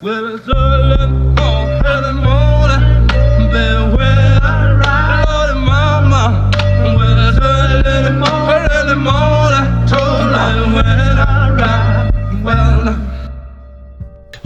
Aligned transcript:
Well, 0.00 0.36
it's 0.36 0.48
early 0.48 1.67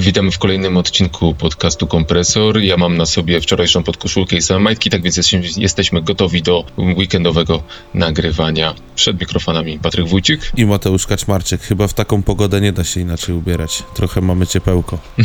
Witamy 0.03 0.31
w 0.31 0.39
kolejnym 0.39 0.77
odcinku 0.77 1.35
podcastu 1.35 1.87
Kompresor. 1.87 2.61
Ja 2.61 2.77
mam 2.77 2.97
na 2.97 3.07
sobie 3.07 3.41
wczorajszą 3.41 3.83
podkoszulkę 3.83 4.37
i 4.37 4.43
same 4.43 4.61
majtki, 4.61 4.91
tak 4.91 5.03
więc 5.03 5.33
jesteśmy, 5.57 6.03
gotowi 6.03 6.43
do 6.43 6.65
weekendowego 6.79 7.63
nagrywania. 7.95 8.75
Przed 8.95 9.21
mikrofonami 9.21 9.79
Patryk 9.79 10.09
Wójcik. 10.09 10.53
I 10.57 10.67
Mateusz 10.67 11.07
Kaczmarczyk. 11.07 11.63
Chyba 11.63 11.89
w 11.89 11.95
taką 11.95 12.23
pogodę 12.23 12.61
nie 12.61 12.73
da 12.73 12.85
się 12.85 13.01
inaczej 13.01 13.35
ubierać. 13.35 13.83
Trochę 13.95 14.21
mamy 14.21 14.47
ciepełko. 14.47 14.99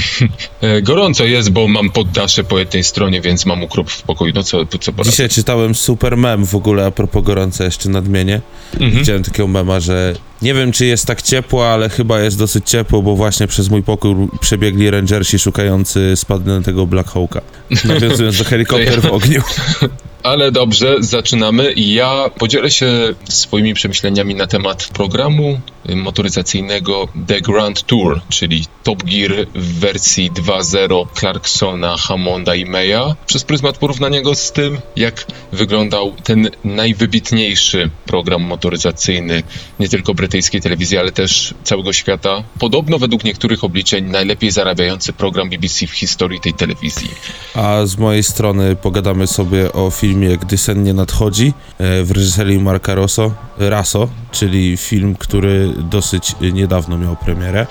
E, 0.61 0.81
gorąco 0.81 1.25
jest, 1.25 1.49
bo 1.49 1.67
mam 1.67 1.89
poddasze 1.89 2.43
po 2.43 2.59
jednej 2.59 2.83
stronie, 2.83 3.21
więc 3.21 3.45
mam 3.45 3.63
ukrop 3.63 3.89
w 3.89 4.01
pokoju. 4.01 4.33
No 4.35 4.43
co, 4.43 4.65
co 4.65 4.91
poradzę? 4.91 5.11
Dzisiaj 5.11 5.29
czytałem 5.29 5.75
super 5.75 6.17
mem 6.17 6.45
w 6.45 6.55
ogóle 6.55 6.85
a 6.85 6.91
propos 6.91 7.23
gorąca 7.23 7.63
jeszcze 7.63 7.89
nadmienię. 7.89 8.41
Mhm. 8.73 8.91
Widziałem 8.91 9.23
takiego 9.23 9.47
mema, 9.47 9.79
że 9.79 10.15
nie 10.41 10.53
wiem 10.53 10.71
czy 10.71 10.85
jest 10.85 11.05
tak 11.05 11.21
ciepło, 11.21 11.69
ale 11.69 11.89
chyba 11.89 12.19
jest 12.19 12.37
dosyć 12.37 12.69
ciepło, 12.69 13.01
bo 13.01 13.15
właśnie 13.15 13.47
przez 13.47 13.69
mój 13.69 13.83
pokój 13.83 14.15
przebiegli 14.39 14.89
rangersi 14.89 15.39
szukający 15.39 16.13
spadniętego 16.15 16.87
Black 16.87 17.09
Hawka. 17.09 17.41
Nawiązując 17.85 18.37
do 18.37 18.43
helikopter 18.43 19.01
w 19.01 19.05
ogniu. 19.05 19.41
Ale 20.23 20.51
dobrze, 20.51 20.95
zaczynamy. 20.99 21.73
Ja 21.75 22.29
podzielę 22.39 22.71
się 22.71 22.87
swoimi 23.29 23.73
przemyśleniami 23.73 24.35
na 24.35 24.47
temat 24.47 24.89
programu 24.93 25.59
motoryzacyjnego 25.95 27.07
The 27.27 27.41
Grand 27.41 27.83
Tour, 27.83 28.21
czyli 28.29 28.65
Top 28.83 29.03
Gear 29.03 29.47
w 29.55 29.79
wersji 29.79 30.31
2.0 30.31 31.05
Clarksona, 31.19 31.97
Hammonda 31.97 32.55
i 32.55 32.65
Maya, 32.65 33.15
przez 33.25 33.43
pryzmat 33.43 33.77
porównania 33.77 34.21
go 34.21 34.35
z 34.35 34.51
tym, 34.51 34.77
jak 34.95 35.25
wyglądał 35.51 36.15
ten 36.23 36.49
najwybitniejszy 36.63 37.89
program 38.05 38.41
motoryzacyjny 38.41 39.43
nie 39.79 39.89
tylko 39.89 40.13
brytyjskiej 40.13 40.61
telewizji, 40.61 40.97
ale 40.97 41.11
też 41.11 41.53
całego 41.63 41.93
świata. 41.93 42.43
Podobno 42.59 42.99
według 42.99 43.23
niektórych 43.23 43.63
obliczeń 43.63 44.05
najlepiej 44.05 44.51
zarabiający 44.51 45.13
program 45.13 45.49
BBC 45.49 45.87
w 45.87 45.91
historii 45.91 46.39
tej 46.39 46.53
telewizji. 46.53 47.09
A 47.55 47.85
z 47.85 47.97
mojej 47.97 48.23
strony 48.23 48.75
pogadamy 48.75 49.27
sobie 49.27 49.73
o 49.73 49.91
filmie 49.91 50.06
Gdy 50.15 50.57
sen 50.57 50.83
nie 50.83 50.93
nadchodzi 50.93 51.53
e, 51.77 52.03
w 52.03 52.11
reżyserii 52.11 52.59
Marka 52.59 52.95
Rosso, 52.95 53.31
Raso, 53.57 54.09
czyli 54.31 54.77
film, 54.77 55.15
który 55.15 55.73
dosyć 55.77 56.35
niedawno 56.53 56.97
miał 56.97 57.15
premierę, 57.15 57.67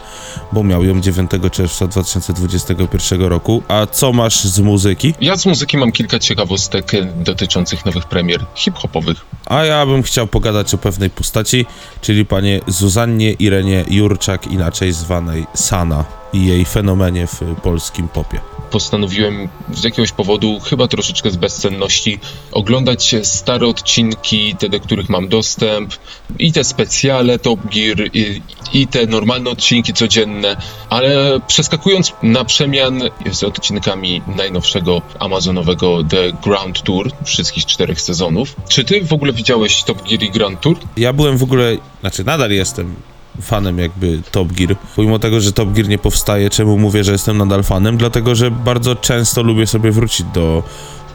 bo 0.53 0.65
miał 0.65 0.85
ją 0.85 1.01
9 1.01 1.31
czerwca 1.53 1.87
2021 1.87 3.23
roku. 3.23 3.63
A 3.69 3.87
co 3.87 4.13
masz 4.13 4.45
z 4.45 4.61
muzyki? 4.61 5.15
Ja 5.21 5.37
z 5.37 5.47
muzyki 5.47 5.77
mam 5.77 5.93
kilka 5.93 6.19
ciekawostek 6.19 6.95
e, 6.95 7.05
dotyczących 7.05 7.85
nowych 7.85 8.05
premier 8.05 8.45
hip-hopowych. 8.55 9.27
A 9.47 9.65
ja 9.65 9.87
bym 9.87 10.03
chciał 10.03 10.27
pogadać 10.27 10.75
o 10.75 10.79
pewnej 10.79 11.11
postaci, 11.11 11.67
czyli 12.01 12.27
panie 12.27 12.61
Zuzannie 12.67 13.33
Irenie 13.33 13.85
Jurczak, 13.91 14.47
inaczej 14.47 14.93
zwanej 14.93 15.47
Sana 15.55 16.05
i 16.33 16.47
jej 16.47 16.65
fenomenie 16.65 17.27
w 17.27 17.41
polskim 17.63 18.09
popie. 18.09 18.56
Postanowiłem 18.71 19.49
z 19.75 19.85
jakiegoś 19.85 20.13
powodu, 20.13 20.61
chyba 20.61 20.89
troszeczkę 20.89 21.31
z 21.31 21.37
bezcenności, 21.37 22.19
oglądać 22.53 23.15
stare 23.23 23.67
odcinki, 23.67 24.57
te 24.59 24.69
do 24.69 24.81
których 24.81 25.09
mam 25.09 25.29
dostęp, 25.29 25.95
i 26.39 26.53
te 26.53 26.65
specjale 26.65 27.39
Top 27.39 27.61
Gear, 27.75 28.11
i, 28.13 28.43
i 28.73 28.87
te 28.87 29.07
normalne 29.07 29.51
odcinki 29.51 29.93
codzienne, 29.93 30.57
ale 30.91 31.41
przeskakując 31.47 32.13
na 32.23 32.45
przemian 32.45 33.03
z 33.33 33.45
odcinkami 33.45 34.23
najnowszego 34.37 35.03
amazonowego 35.19 36.05
The 36.05 36.33
Ground 36.43 36.83
Tour, 36.83 37.11
wszystkich 37.25 37.67
czterech 37.67 38.01
sezonów. 38.01 38.57
Czy 38.69 38.85
ty 38.85 39.05
w 39.05 39.13
ogóle 39.13 39.33
widziałeś 39.33 39.83
Top 39.83 40.09
Gear 40.09 40.23
i 40.23 40.31
Grand 40.31 40.61
Tour? 40.61 40.79
Ja 40.97 41.13
byłem 41.13 41.39
w 41.39 41.43
ogóle, 41.43 41.77
znaczy 42.01 42.25
nadal 42.25 42.51
jestem 42.51 42.97
fanem 43.41 43.79
jakby 43.79 44.23
Top 44.31 44.53
Gear. 44.53 44.77
Pomimo 44.97 45.19
tego, 45.19 45.41
że 45.41 45.53
Top 45.53 45.73
Gear 45.73 45.89
nie 45.89 45.99
powstaje, 45.99 46.51
czemu 46.51 46.79
mówię, 46.79 47.05
że 47.05 47.13
jestem 47.13 47.39
nadal 47.39 47.63
fanem? 47.63 47.97
Dlatego, 47.97 48.35
że 48.35 48.51
bardzo 48.51 48.97
często 48.97 49.43
lubię 49.43 49.67
sobie 49.67 49.91
wrócić 49.91 50.27
do 50.35 50.63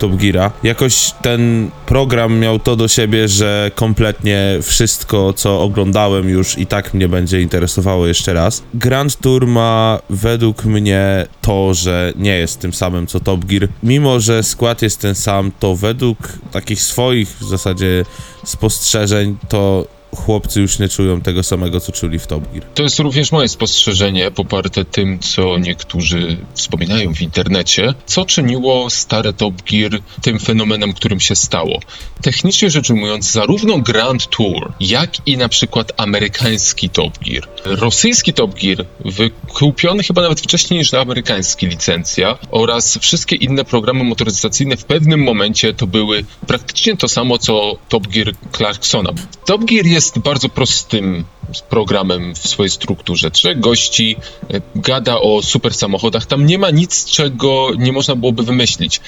Top 0.02 0.16
Geara. 0.16 0.52
Jakoś 0.64 1.14
ten 1.22 1.70
program 1.86 2.40
miał 2.40 2.60
to 2.60 2.76
do 2.76 2.88
siebie, 2.88 3.28
że 3.28 3.72
kompletnie 3.76 4.60
wszystko, 4.62 5.34
co 5.34 5.62
oglądałem 5.62 6.30
już 6.30 6.58
i 6.58 6.68
tak 6.68 6.94
mnie 6.94 7.08
będzie 7.08 7.42
interesowało 7.42 8.08
jeszcze 8.08 8.34
raz. 8.34 8.64
Grand 8.74 9.18
Tour 9.18 9.48
ma 9.48 10.00
według 10.10 10.66
mnie 10.66 11.28
to, 11.42 11.74
że 11.74 12.14
nie 12.16 12.38
jest 12.38 12.60
tym 12.60 12.74
samym 12.74 13.08
co 13.08 13.20
Top 13.20 13.46
Gear. 13.46 13.68
Mimo, 13.84 14.20
że 14.20 14.44
skład 14.44 14.82
jest 14.82 15.02
ten 15.02 15.16
sam, 15.16 15.52
to 15.60 15.76
według 15.76 16.18
takich 16.52 16.82
swoich 16.82 17.30
w 17.30 17.44
zasadzie 17.44 18.06
spostrzeżeń, 18.46 19.38
to 19.50 19.86
chłopcy 20.16 20.62
już 20.62 20.80
nie 20.80 20.90
czują 20.90 21.22
tego 21.22 21.44
samego, 21.44 21.80
co 21.80 21.92
czuli 21.92 22.20
w 22.20 22.28
Top 22.28 22.54
Gear. 22.54 22.66
To 22.76 22.84
jest 22.84 23.00
również 23.00 23.32
moje 23.32 23.48
spostrzeżenie, 23.48 24.32
poparte 24.32 24.86
tym, 24.86 25.20
co 25.20 25.58
niektórzy 25.58 26.38
wspominają 26.54 27.14
w 27.14 27.22
internecie, 27.22 27.94
co 28.06 28.26
czyniło 28.26 28.90
stare 28.90 29.34
Top 29.34 29.62
Gear 29.72 29.92
tym 30.22 30.40
fenomenem, 30.40 30.94
którym 30.94 31.20
się 31.20 31.36
stało. 31.36 31.80
Technicznie 32.22 32.70
rzecz 32.70 32.90
ujmując, 32.90 33.32
zarówno 33.32 33.80
Grand 33.80 34.28
Tour, 34.30 34.72
jak 34.80 35.28
i 35.28 35.38
na 35.38 35.50
przykład 35.50 35.92
amerykański 35.98 36.90
Top 36.90 37.20
Gear, 37.20 37.48
rosyjski 37.66 38.34
Top 38.34 38.60
Gear, 38.60 38.86
wykupiony 39.06 40.04
chyba 40.04 40.22
nawet 40.22 40.42
wcześniej 40.42 40.80
niż 40.80 40.94
amerykański 40.94 41.68
licencja, 41.68 42.38
oraz 42.52 42.98
wszystkie 42.98 43.36
inne 43.36 43.66
programy 43.66 44.04
motoryzacyjne 44.04 44.78
w 44.78 44.86
pewnym 44.86 45.24
momencie 45.24 45.74
to 45.74 45.88
były 45.88 46.26
praktycznie 46.48 46.98
to 46.98 47.08
samo, 47.08 47.38
co 47.38 47.78
Top 47.90 48.08
Gear 48.08 48.32
Clarksona. 48.52 49.10
Top 49.46 49.66
Gear 49.66 49.86
jest 49.86 50.01
bardzo 50.24 50.50
prostym 50.50 51.26
programem 51.70 52.36
w 52.36 52.48
swojej 52.48 52.70
strukturze. 52.70 53.32
Trzech 53.32 53.60
gości 53.60 54.16
e, 54.50 54.62
gada 54.76 55.20
o 55.20 55.42
super 55.42 55.74
samochodach. 55.74 56.26
Tam 56.26 56.46
nie 56.46 56.58
ma 56.58 56.70
nic, 56.70 57.06
czego 57.06 57.70
nie 57.78 57.92
można 57.92 58.16
byłoby 58.16 58.44
wymyślić. 58.44 59.02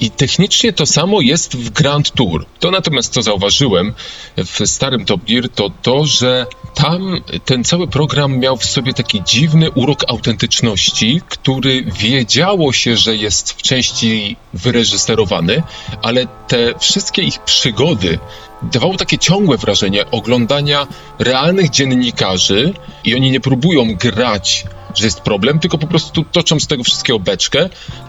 I 0.00 0.10
technicznie 0.10 0.72
to 0.72 0.86
samo 0.86 1.20
jest 1.20 1.56
w 1.56 1.70
Grand 1.70 2.12
Tour. 2.12 2.46
To 2.60 2.70
natomiast, 2.70 3.12
co 3.12 3.22
zauważyłem 3.22 3.94
w 4.36 4.66
starym 4.66 5.04
Top 5.04 5.24
Gear, 5.24 5.48
to 5.48 5.70
to, 5.82 6.06
że 6.06 6.46
tam 6.76 7.20
ten 7.44 7.64
cały 7.64 7.88
program 7.88 8.38
miał 8.38 8.56
w 8.56 8.64
sobie 8.64 8.94
taki 8.94 9.22
dziwny 9.22 9.70
urok 9.70 10.04
autentyczności, 10.08 11.20
który 11.28 11.84
wiedziało 11.84 12.72
się, 12.72 12.96
że 12.96 13.16
jest 13.16 13.52
w 13.52 13.62
części 13.62 14.36
wyreżyserowany, 14.54 15.62
ale 16.02 16.26
te 16.48 16.78
wszystkie 16.78 17.22
ich 17.22 17.38
przygody 17.40 18.18
dawało 18.62 18.96
takie 18.96 19.18
ciągłe 19.18 19.56
wrażenie 19.56 20.10
oglądania 20.10 20.86
realnych 21.18 21.70
dziennikarzy 21.70 22.72
i 23.04 23.14
oni 23.14 23.30
nie 23.30 23.40
próbują 23.40 23.94
grać, 23.94 24.64
że 24.96 25.04
jest 25.04 25.20
problem, 25.20 25.58
tylko 25.58 25.78
po 25.78 25.86
prostu 25.86 26.24
toczą 26.32 26.60
z 26.60 26.66
tego 26.66 26.84
wszystkiego 26.84 27.18
beczkę. 27.18 27.68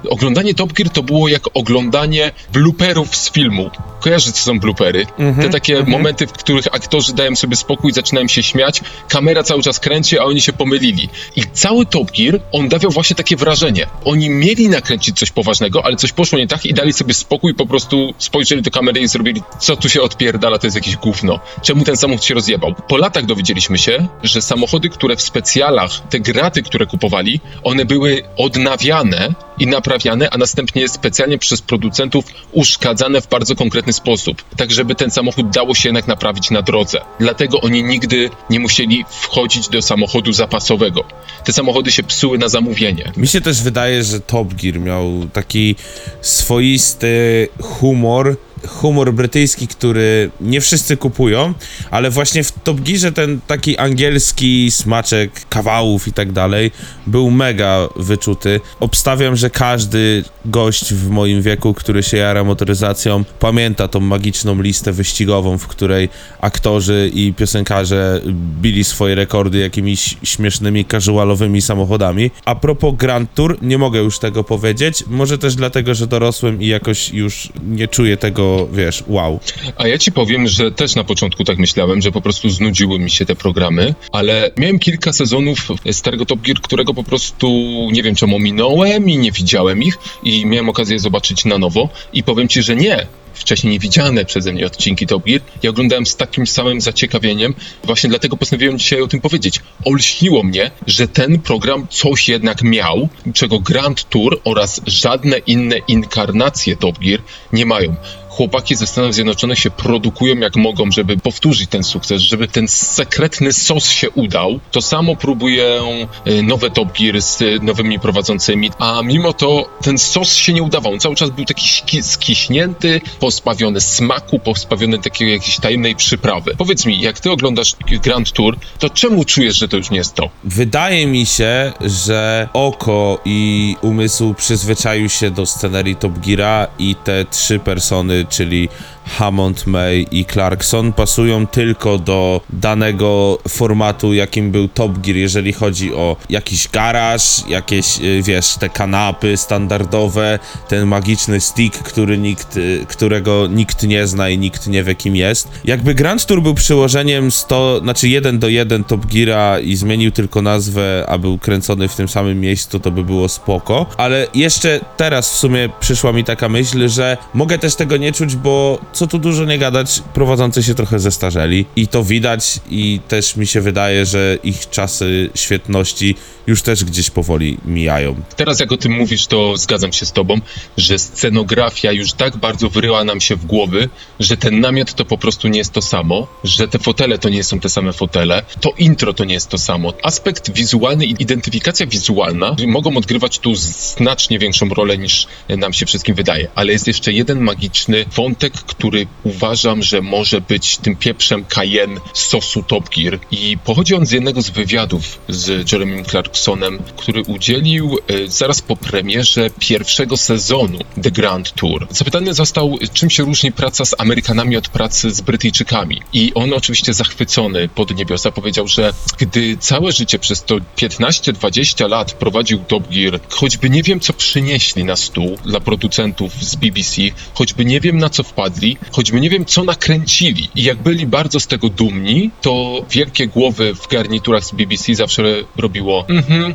Oglądanie 0.09 0.53
Top 0.53 0.73
Gear 0.73 0.89
to 0.89 1.03
było 1.03 1.27
jak 1.27 1.43
oglądanie 1.53 2.31
blooperów 2.53 3.15
z 3.15 3.31
filmu. 3.31 3.69
Kojarzysz, 3.99 4.31
co 4.31 4.43
są 4.43 4.59
bloopery? 4.59 5.05
Te 5.41 5.49
takie 5.49 5.83
momenty, 5.83 6.27
w 6.27 6.31
których 6.31 6.67
aktorzy 6.71 7.13
dają 7.13 7.35
sobie 7.35 7.55
spokój, 7.55 7.93
zaczynają 7.93 8.27
się 8.27 8.43
śmiać, 8.43 8.81
kamera 9.09 9.43
cały 9.43 9.63
czas 9.63 9.79
kręci, 9.79 10.19
a 10.19 10.23
oni 10.23 10.41
się 10.41 10.53
pomylili. 10.53 11.09
I 11.35 11.41
cały 11.53 11.85
Top 11.85 12.11
Gear, 12.11 12.39
on 12.51 12.69
dawał 12.69 12.91
właśnie 12.91 13.15
takie 13.15 13.35
wrażenie. 13.35 13.87
Oni 14.05 14.29
mieli 14.29 14.69
nakręcić 14.69 15.19
coś 15.19 15.31
poważnego, 15.31 15.85
ale 15.85 15.95
coś 15.95 16.11
poszło 16.11 16.37
nie 16.37 16.47
tak 16.47 16.65
i 16.65 16.73
dali 16.73 16.93
sobie 16.93 17.13
spokój, 17.13 17.53
po 17.53 17.65
prostu 17.65 18.13
spojrzeli 18.17 18.61
do 18.61 18.71
kamery 18.71 18.99
i 18.99 19.07
zrobili, 19.07 19.41
co 19.59 19.75
tu 19.75 19.89
się 19.89 20.01
odpierdala, 20.01 20.57
to 20.57 20.67
jest 20.67 20.75
jakieś 20.75 20.95
gówno. 20.95 21.39
Czemu 21.61 21.83
ten 21.83 21.97
samochód 21.97 22.25
się 22.25 22.33
rozjebał? 22.33 22.75
Po 22.87 22.97
latach 22.97 23.25
dowiedzieliśmy 23.25 23.77
się, 23.77 24.07
że 24.23 24.41
samochody, 24.41 24.89
które 24.89 25.15
w 25.15 25.21
specjalach, 25.21 25.91
te 26.09 26.19
graty, 26.19 26.63
które 26.63 26.76
kupowali, 26.85 27.39
one 27.63 27.85
były 27.85 28.23
odnawiane 28.37 29.33
i 29.59 29.67
naprawiane, 29.67 30.29
a 30.29 30.37
następnie 30.37 30.89
specjalnie 30.89 31.37
przez 31.37 31.61
producentów 31.61 32.25
uszkadzane 32.51 33.21
w 33.21 33.27
bardzo 33.27 33.55
konkretny 33.55 33.93
sposób, 33.93 34.43
tak 34.57 34.71
żeby 34.71 34.95
ten 34.95 35.11
samochód 35.11 35.49
dało 35.49 35.75
się 35.75 35.89
jednak 35.89 36.07
naprawić 36.07 36.51
na 36.51 36.61
drodze. 36.61 37.01
Dlatego 37.19 37.61
oni 37.61 37.83
nigdy 37.83 38.29
nie 38.49 38.59
musieli 38.59 39.05
wchodzić 39.09 39.69
do 39.69 39.81
samochodu 39.81 40.33
zapasowego. 40.33 41.03
Te 41.45 41.53
samochody 41.53 41.91
się 41.91 42.03
psuły 42.03 42.37
na 42.37 42.49
zamówienie. 42.49 43.11
Mi 43.17 43.27
się 43.27 43.41
też 43.41 43.61
wydaje, 43.61 44.03
że 44.03 44.19
Top 44.19 44.53
Gear 44.53 44.79
miał 44.79 45.27
taki 45.33 45.75
swoisty 46.21 47.47
humor, 47.61 48.37
humor 48.67 49.13
brytyjski, 49.13 49.67
który 49.67 50.31
nie 50.41 50.61
wszyscy 50.61 50.97
kupują, 50.97 51.53
ale 51.91 52.09
właśnie 52.09 52.43
w 52.43 52.51
Top 52.51 52.81
Gearze 52.81 53.11
ten 53.11 53.39
taki 53.47 53.77
angielski 53.77 54.71
smaczek 54.71 55.31
kawałów 55.49 56.07
i 56.07 56.13
tak 56.13 56.31
dalej 56.31 56.71
był 57.07 57.31
mega 57.31 57.89
wyczuty. 57.95 58.61
Obstawiam, 58.79 59.35
że 59.35 59.49
każdy 59.49 60.23
gość 60.45 60.93
w 60.93 61.09
moim 61.09 61.41
wieku, 61.41 61.73
który 61.73 62.03
się 62.03 62.17
jara 62.17 62.43
motoryzacją, 62.43 63.23
pamięta 63.39 63.87
tą 63.87 63.99
magiczną 63.99 64.61
listę 64.61 64.91
wyścigową, 64.91 65.57
w 65.57 65.67
której 65.67 66.09
aktorzy 66.41 67.11
i 67.13 67.33
piosenkarze 67.33 68.21
bili 68.61 68.83
swoje 68.83 69.15
rekordy 69.15 69.57
jakimiś 69.57 70.17
śmiesznymi, 70.23 70.85
casualowymi 70.85 71.61
samochodami. 71.61 72.31
A 72.45 72.55
propos 72.55 72.95
Grand 72.97 73.33
Tour, 73.33 73.57
nie 73.61 73.77
mogę 73.77 73.99
już 73.99 74.19
tego 74.19 74.43
powiedzieć, 74.43 75.03
może 75.07 75.37
też 75.37 75.55
dlatego, 75.55 75.95
że 75.95 76.07
dorosłem 76.07 76.61
i 76.61 76.67
jakoś 76.67 77.09
już 77.09 77.49
nie 77.67 77.87
czuję 77.87 78.17
tego, 78.17 78.46
wiesz, 78.71 79.03
wow. 79.07 79.39
A 79.77 79.87
ja 79.87 79.97
ci 79.97 80.11
powiem, 80.11 80.47
że 80.47 80.71
też 80.71 80.95
na 80.95 81.03
początku 81.03 81.43
tak 81.43 81.57
myślałem, 81.57 82.01
że 82.01 82.11
po 82.11 82.21
prostu 82.21 82.49
znudziły 82.49 82.99
mi 82.99 83.09
się 83.09 83.25
te 83.25 83.35
programy, 83.35 83.95
ale 84.11 84.51
miałem 84.57 84.79
kilka 84.79 85.13
sezonów 85.13 85.67
starego 85.91 86.25
Top 86.25 86.41
Gear, 86.41 86.61
którego 86.61 86.93
po 86.93 87.03
prostu 87.03 87.47
nie 87.91 88.03
wiem 88.03 88.15
czemu 88.15 88.39
minąłem 88.39 89.09
i 89.09 89.17
nie 89.17 89.31
widziałem 89.31 89.83
ich 89.83 89.97
i 90.23 90.45
miałem 90.45 90.69
okazję 90.69 90.99
zobaczyć 90.99 91.45
na 91.45 91.57
nowo 91.57 91.89
i 92.13 92.23
powiem 92.23 92.47
ci, 92.47 92.63
że 92.63 92.75
nie. 92.75 93.07
Wcześniej 93.39 93.73
niewidziane 93.73 94.25
przeze 94.25 94.53
mnie 94.53 94.65
odcinki 94.65 95.07
Top 95.07 95.25
Gear. 95.25 95.41
Ja 95.63 95.69
oglądałem 95.69 96.05
z 96.05 96.15
takim 96.15 96.47
samym 96.47 96.81
zaciekawieniem. 96.81 97.55
Właśnie 97.83 98.09
dlatego 98.09 98.37
postanowiłem 98.37 98.79
dzisiaj 98.79 99.01
o 99.01 99.07
tym 99.07 99.21
powiedzieć. 99.21 99.59
Olśniło 99.85 100.43
mnie, 100.43 100.71
że 100.87 101.07
ten 101.07 101.39
program 101.39 101.87
coś 101.89 102.29
jednak 102.29 102.63
miał, 102.63 103.09
czego 103.33 103.59
Grand 103.59 104.09
Tour 104.09 104.41
oraz 104.43 104.81
żadne 104.87 105.37
inne 105.37 105.77
inkarnacje 105.87 106.75
Top 106.75 106.99
Gear 106.99 107.19
nie 107.53 107.65
mają 107.65 107.95
chłopaki 108.37 108.75
ze 108.75 108.87
Stanów 108.87 109.13
Zjednoczonych 109.13 109.59
się 109.59 109.69
produkują 109.69 110.35
jak 110.35 110.55
mogą, 110.55 110.91
żeby 110.91 111.17
powtórzyć 111.17 111.69
ten 111.69 111.83
sukces, 111.83 112.21
żeby 112.21 112.47
ten 112.47 112.67
sekretny 112.67 113.53
sos 113.53 113.89
się 113.89 114.09
udał. 114.09 114.59
To 114.71 114.81
samo 114.81 115.15
próbują 115.15 116.07
e, 116.25 116.41
nowe 116.43 116.69
Top 116.69 116.99
Gear 116.99 117.21
z 117.21 117.43
nowymi 117.61 117.99
prowadzącymi, 117.99 118.71
a 118.79 119.01
mimo 119.01 119.33
to 119.33 119.69
ten 119.81 119.97
sos 119.97 120.33
się 120.35 120.53
nie 120.53 120.63
udawał. 120.63 120.93
On 120.93 120.99
cały 120.99 121.15
czas 121.15 121.29
był 121.29 121.45
taki 121.45 121.67
ski- 121.67 122.03
skiśnięty, 122.03 123.01
pozbawiony 123.27 123.81
smaku, 123.81 124.39
pozbawiony 124.39 124.99
takiej 124.99 125.31
jakiejś 125.31 125.59
tajemnej 125.59 125.95
przyprawy. 125.95 126.55
Powiedz 126.57 126.85
mi, 126.85 127.01
jak 127.01 127.19
ty 127.19 127.31
oglądasz 127.31 127.75
Grand 128.03 128.31
Tour, 128.31 128.57
to 128.79 128.89
czemu 128.89 129.25
czujesz, 129.25 129.57
że 129.57 129.67
to 129.67 129.77
już 129.77 129.89
nie 129.89 129.97
jest 129.97 130.13
to? 130.13 130.29
Wydaje 130.43 131.07
mi 131.07 131.25
się, 131.25 131.73
że 131.81 132.49
oko 132.53 133.21
i 133.25 133.75
umysł 133.81 134.33
przyzwyczaił 134.33 135.09
się 135.09 135.31
do 135.31 135.45
scenerii 135.45 135.95
Top 135.95 136.19
Geara 136.19 136.67
i 136.79 136.95
te 136.95 137.25
trzy 137.25 137.59
persony, 137.59 138.25
czyli 138.29 138.69
Hammond, 139.07 139.67
May 139.67 140.07
i 140.11 140.25
Clarkson 140.25 140.93
pasują 140.93 141.47
tylko 141.47 141.97
do 141.97 142.41
danego 142.49 143.39
formatu, 143.47 144.13
jakim 144.13 144.51
był 144.51 144.67
Top 144.67 144.97
Gear, 144.97 145.17
jeżeli 145.17 145.53
chodzi 145.53 145.93
o 145.93 146.15
jakiś 146.29 146.67
garaż, 146.67 147.47
jakieś, 147.49 147.99
y, 148.01 148.21
wiesz, 148.23 148.55
te 148.59 148.69
kanapy 148.69 149.37
standardowe, 149.37 150.39
ten 150.67 150.87
magiczny 150.87 151.41
stick, 151.41 151.83
który 151.83 152.17
nikt, 152.17 152.57
y, 152.57 152.85
którego 153.17 153.47
nikt 153.47 153.83
nie 153.83 154.07
zna 154.07 154.29
i 154.29 154.37
nikt 154.37 154.67
nie 154.67 154.83
wie 154.83 154.95
kim 154.95 155.15
jest. 155.15 155.49
Jakby 155.65 155.95
Grand 155.95 156.25
Tour 156.25 156.41
był 156.41 156.53
przyłożeniem 156.53 157.31
100, 157.31 157.79
znaczy 157.79 158.07
1 158.07 158.39
do 158.39 158.47
1 158.47 158.83
Top 158.83 159.05
Geara 159.05 159.59
i 159.59 159.75
zmienił 159.75 160.11
tylko 160.11 160.41
nazwę, 160.41 161.05
a 161.07 161.17
był 161.17 161.37
kręcony 161.37 161.87
w 161.87 161.95
tym 161.95 162.07
samym 162.07 162.39
miejscu, 162.39 162.79
to 162.79 162.91
by 162.91 163.03
było 163.03 163.29
spoko, 163.29 163.85
ale 163.97 164.27
jeszcze 164.33 164.79
teraz 164.97 165.33
w 165.33 165.37
sumie 165.37 165.69
przyszła 165.79 166.13
mi 166.13 166.23
taka 166.23 166.49
myśl, 166.49 166.89
że 166.89 167.17
mogę 167.33 167.57
też 167.57 167.75
tego 167.75 167.97
nie 167.97 168.11
czuć, 168.11 168.35
bo 168.35 168.79
co 168.93 169.07
tu 169.07 169.19
dużo 169.19 169.45
nie 169.45 169.57
gadać, 169.57 170.01
prowadzący 170.13 170.63
się 170.63 170.75
trochę 170.75 170.99
zestarzeli 170.99 171.65
i 171.75 171.87
to 171.87 172.03
widać 172.03 172.59
i 172.69 172.99
też 173.07 173.35
mi 173.35 173.47
się 173.47 173.61
wydaje, 173.61 174.05
że 174.05 174.37
ich 174.43 174.69
czasy 174.69 175.29
świetności 175.35 176.15
już 176.47 176.61
też 176.61 176.83
gdzieś 176.83 177.09
powoli 177.09 177.57
mijają. 177.65 178.15
Teraz 178.35 178.59
jak 178.59 178.71
o 178.71 178.77
tym 178.77 178.91
mówisz, 178.91 179.27
to 179.27 179.57
zgadzam 179.57 179.93
się 179.93 180.05
z 180.05 180.11
tobą, 180.11 180.39
że 180.77 180.99
scenografia 180.99 181.91
już 181.91 182.13
tak 182.13 182.37
bardzo 182.37 182.69
wyryła 182.69 183.03
nam 183.07 183.21
się 183.21 183.35
w 183.35 183.45
głowy, 183.45 183.89
że 184.19 184.37
ten 184.37 184.59
namiot 184.59 184.93
to 184.93 185.05
po 185.05 185.17
prostu 185.17 185.47
nie 185.47 185.57
jest 185.57 185.73
to 185.73 185.81
samo, 185.81 186.27
że 186.43 186.67
te 186.67 186.79
fotele 186.79 187.17
to 187.19 187.29
nie 187.29 187.43
są 187.43 187.59
te 187.59 187.69
same 187.69 187.93
fotele, 187.93 188.43
to 188.61 188.73
intro 188.77 189.13
to 189.13 189.25
nie 189.25 189.33
jest 189.33 189.49
to 189.49 189.57
samo. 189.57 189.93
Aspekt 190.03 190.51
wizualny 190.51 191.05
i 191.05 191.15
identyfikacja 191.19 191.85
wizualna 191.85 192.55
mogą 192.67 192.97
odgrywać 192.97 193.39
tu 193.39 193.55
znacznie 193.55 194.39
większą 194.39 194.69
rolę 194.69 194.97
niż 194.97 195.27
nam 195.49 195.73
się 195.73 195.85
wszystkim 195.85 196.15
wydaje, 196.15 196.47
ale 196.55 196.71
jest 196.71 196.87
jeszcze 196.87 197.13
jeden 197.13 197.39
magiczny 197.41 198.05
wątek, 198.15 198.53
który 198.53 199.07
uważam, 199.23 199.83
że 199.83 200.01
może 200.01 200.41
być 200.41 200.77
tym 200.77 200.95
pieprzem 200.95 201.45
Cayenne 201.45 201.99
sosu 202.13 202.63
Top 202.63 202.89
Gear 202.89 203.19
i 203.31 203.57
pochodzi 203.65 203.95
on 203.95 204.05
z 204.05 204.11
jednego 204.11 204.41
z 204.41 204.49
wywiadów 204.49 205.19
z 205.29 205.71
Jeremym 205.71 206.05
Clarksonem, 206.05 206.79
który 206.97 207.21
udzielił 207.21 207.99
e, 208.07 208.27
zaraz 208.27 208.61
po 208.61 208.75
premierze 208.75 209.49
pierwszego 209.59 210.17
sezonu 210.17 210.79
The 211.03 211.11
Grand 211.11 211.53
Tour. 211.53 211.87
Zapytany 211.89 212.33
został, 212.33 212.77
czym 212.97 213.09
się 213.09 213.23
różni 213.23 213.51
praca 213.51 213.85
z 213.85 213.95
Amerykanami 213.97 214.57
od 214.57 214.69
pracy 214.69 215.11
z 215.11 215.21
Brytyjczykami. 215.21 216.01
I 216.13 216.33
on 216.33 216.53
oczywiście 216.53 216.93
zachwycony 216.93 217.69
pod 217.69 217.95
niebiosa 217.95 218.31
powiedział, 218.31 218.67
że 218.67 218.93
gdy 219.17 219.57
całe 219.57 219.91
życie 219.91 220.19
przez 220.19 220.43
to 220.43 220.55
15-20 220.77 221.89
lat 221.89 222.13
prowadził 222.13 222.59
Top 222.59 222.87
Gear, 222.93 223.19
choćby 223.29 223.69
nie 223.69 223.83
wiem 223.83 223.99
co 223.99 224.13
przynieśli 224.13 224.83
na 224.83 224.95
stół 224.95 225.37
dla 225.45 225.59
producentów 225.59 226.33
z 226.33 226.55
BBC, 226.55 227.01
choćby 227.33 227.65
nie 227.65 227.79
wiem 227.79 227.97
na 227.97 228.09
co 228.09 228.23
wpadli, 228.23 228.77
choćby 228.91 229.21
nie 229.21 229.29
wiem 229.29 229.45
co 229.45 229.63
nakręcili 229.63 230.49
i 230.55 230.63
jak 230.63 230.77
byli 230.83 231.07
bardzo 231.07 231.39
z 231.39 231.47
tego 231.47 231.69
dumni, 231.69 232.31
to 232.41 232.85
wielkie 232.91 233.27
głowy 233.27 233.75
w 233.75 233.87
garniturach 233.87 234.43
z 234.45 234.51
BBC 234.51 234.95
zawsze 234.95 235.23
robiło 235.55 236.05
mhm, 236.09 236.53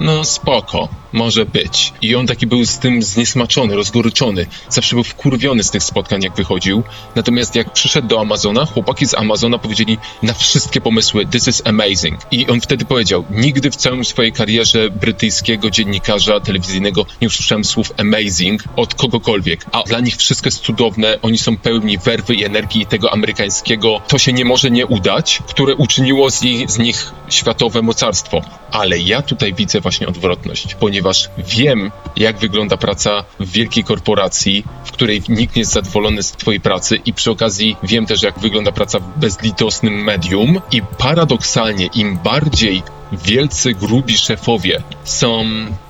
no 0.00 0.24
spoko, 0.24 0.88
może 1.12 1.46
być. 1.46 1.92
I 2.02 2.14
on 2.14 2.26
taki 2.26 2.46
był 2.46 2.64
z 2.64 2.78
tym 2.78 3.02
zniesmaczony, 3.02 3.76
rozgoryczony. 3.76 4.46
Zawsze 4.68 4.96
był 4.96 5.04
wkurwiony 5.04 5.64
z 5.64 5.70
tych 5.70 5.82
spotkań, 5.82 6.22
jak 6.22 6.34
wychodził. 6.34 6.82
Natomiast 7.16 7.54
jak 7.54 7.72
przyszedł 7.72 8.08
do 8.08 8.20
Amazona, 8.20 8.66
chłopaki 8.66 9.06
z 9.06 9.14
Amazona 9.14 9.58
powiedzieli 9.58 9.98
na 10.22 10.34
wszystkie 10.34 10.80
pomysły, 10.80 11.26
this 11.26 11.48
is 11.48 11.62
amazing. 11.64 12.20
I 12.30 12.46
on 12.46 12.60
wtedy 12.60 12.84
powiedział, 12.84 13.24
nigdy 13.30 13.70
w 13.70 13.76
całym 13.76 14.04
swojej 14.04 14.32
karierze 14.32 14.90
brytyjskiego 14.90 15.70
dziennikarza 15.70 16.40
telewizyjnego 16.40 17.06
nie 17.20 17.28
usłyszałem 17.28 17.64
słów 17.64 17.92
amazing 17.96 18.64
od 18.76 18.94
kogokolwiek. 18.94 19.66
A 19.72 19.82
dla 19.82 20.00
nich 20.00 20.16
wszystko 20.16 20.46
jest 20.46 20.60
cudowne, 20.60 21.18
oni 21.22 21.38
są 21.38 21.56
pełni 21.56 21.98
werwy 21.98 22.34
i 22.34 22.44
energii 22.44 22.86
tego 22.86 23.12
amerykańskiego, 23.12 24.00
to 24.08 24.18
się 24.18 24.32
nie 24.32 24.44
może 24.44 24.70
nie 24.70 24.86
udać, 24.86 25.42
które 25.48 25.74
uczyniło 25.74 26.30
z 26.30 26.42
nich, 26.42 26.70
z 26.70 26.78
nich 26.78 27.12
światowe 27.28 27.82
mocarstwo. 27.82 28.42
Ale 28.70 28.98
ja 28.98 29.22
tutaj 29.22 29.54
widzę 29.54 29.80
właśnie 29.80 30.06
odwrotność, 30.06 30.74
ponieważ 30.74 31.01
wiem, 31.38 31.90
jak 32.16 32.38
wygląda 32.38 32.76
praca 32.76 33.24
w 33.40 33.50
wielkiej 33.50 33.84
korporacji, 33.84 34.64
w 34.84 34.92
której 34.92 35.22
nikt 35.28 35.56
nie 35.56 35.60
jest 35.60 35.72
zadowolony 35.72 36.22
z 36.22 36.32
Twojej 36.32 36.60
pracy, 36.60 36.96
i 36.96 37.12
przy 37.12 37.30
okazji 37.30 37.76
wiem 37.82 38.06
też, 38.06 38.22
jak 38.22 38.38
wygląda 38.38 38.72
praca 38.72 38.98
w 38.98 39.18
bezlitosnym 39.18 40.04
medium. 40.04 40.60
I 40.70 40.82
paradoksalnie, 40.98 41.86
im 41.86 42.18
bardziej 42.18 42.82
wielcy, 43.24 43.74
grubi 43.74 44.18
szefowie 44.18 44.82
są 45.04 45.44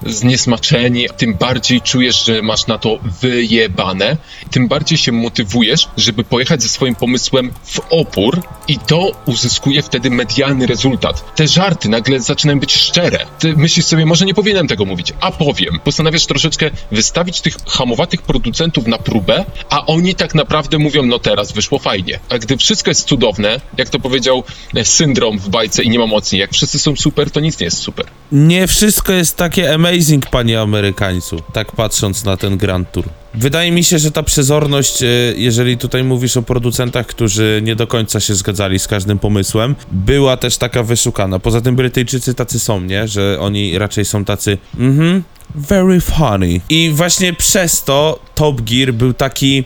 zniesmaczeni, 0.06 1.06
tym 1.16 1.34
bardziej 1.34 1.80
czujesz, 1.80 2.24
że 2.24 2.42
masz 2.42 2.66
na 2.66 2.78
to 2.78 2.98
wyjebane, 3.20 4.16
tym 4.50 4.68
bardziej 4.68 4.98
się 4.98 5.12
motywujesz, 5.12 5.88
żeby 5.96 6.24
pojechać 6.24 6.62
ze 6.62 6.68
swoim 6.68 6.94
pomysłem 6.94 7.52
w 7.64 7.80
opór 7.90 8.42
i 8.68 8.78
to 8.78 9.12
uzyskuje 9.26 9.82
wtedy 9.82 10.10
medialny 10.10 10.66
rezultat. 10.66 11.34
Te 11.36 11.48
żarty 11.48 11.88
nagle 11.88 12.20
zaczynają 12.20 12.60
być 12.60 12.74
szczere. 12.74 13.26
Ty 13.38 13.56
myślisz 13.56 13.86
sobie, 13.86 14.06
może 14.06 14.24
nie 14.24 14.34
powinienem 14.34 14.68
tego 14.68 14.84
mówić, 14.84 15.12
a 15.20 15.30
powiem. 15.30 15.80
Postanawiasz 15.84 16.26
troszeczkę 16.26 16.70
wystawić 16.90 17.40
tych 17.40 17.56
hamowatych 17.66 18.22
producentów 18.22 18.86
na 18.86 18.98
próbę, 18.98 19.44
a 19.70 19.86
oni 19.86 20.14
tak 20.14 20.34
naprawdę 20.34 20.78
mówią, 20.78 21.02
no 21.02 21.18
teraz 21.18 21.52
wyszło 21.52 21.78
fajnie. 21.78 22.20
A 22.28 22.38
gdy 22.38 22.56
wszystko 22.56 22.90
jest 22.90 23.08
cudowne, 23.08 23.60
jak 23.78 23.88
to 23.88 23.98
powiedział 23.98 24.44
e, 24.76 24.84
syndrom 24.84 25.38
w 25.38 25.48
bajce 25.48 25.82
i 25.82 25.90
nie 25.90 25.98
ma 25.98 26.06
mocniej, 26.06 26.40
jak 26.40 26.52
wszyscy 26.52 26.78
są 26.78 26.96
super, 26.96 27.11
to 27.32 27.40
nic 27.40 27.60
nie 27.60 27.64
jest 27.64 27.78
super. 27.78 28.06
Nie 28.32 28.66
wszystko 28.66 29.12
jest 29.12 29.36
takie 29.36 29.74
amazing, 29.74 30.26
panie 30.30 30.60
Amerykańcu, 30.60 31.42
tak 31.52 31.72
patrząc 31.72 32.24
na 32.24 32.36
ten 32.36 32.56
Grand 32.56 32.92
Tour. 32.92 33.08
Wydaje 33.34 33.72
mi 33.72 33.84
się, 33.84 33.98
że 33.98 34.10
ta 34.10 34.22
przezorność, 34.22 35.02
e, 35.02 35.06
jeżeli 35.36 35.78
tutaj 35.78 36.04
mówisz 36.04 36.36
o 36.36 36.42
producentach, 36.42 37.06
którzy 37.06 37.60
nie 37.64 37.76
do 37.76 37.86
końca 37.86 38.20
się 38.20 38.34
zgadzali 38.34 38.78
z 38.78 38.88
każdym 38.88 39.18
pomysłem, 39.18 39.74
była 39.92 40.36
też 40.36 40.56
taka 40.56 40.82
wyszukana. 40.82 41.38
Poza 41.38 41.60
tym 41.60 41.76
Brytyjczycy 41.76 42.34
tacy 42.34 42.58
są, 42.58 42.80
nie? 42.80 43.08
Że 43.08 43.38
oni 43.40 43.78
raczej 43.78 44.04
są 44.04 44.24
tacy, 44.24 44.58
mhm, 44.78 45.22
very 45.54 46.00
funny. 46.00 46.60
I 46.68 46.90
właśnie 46.94 47.32
przez 47.32 47.84
to 47.84 48.20
Top 48.34 48.60
Gear 48.60 48.94
był 48.94 49.14
taki 49.14 49.64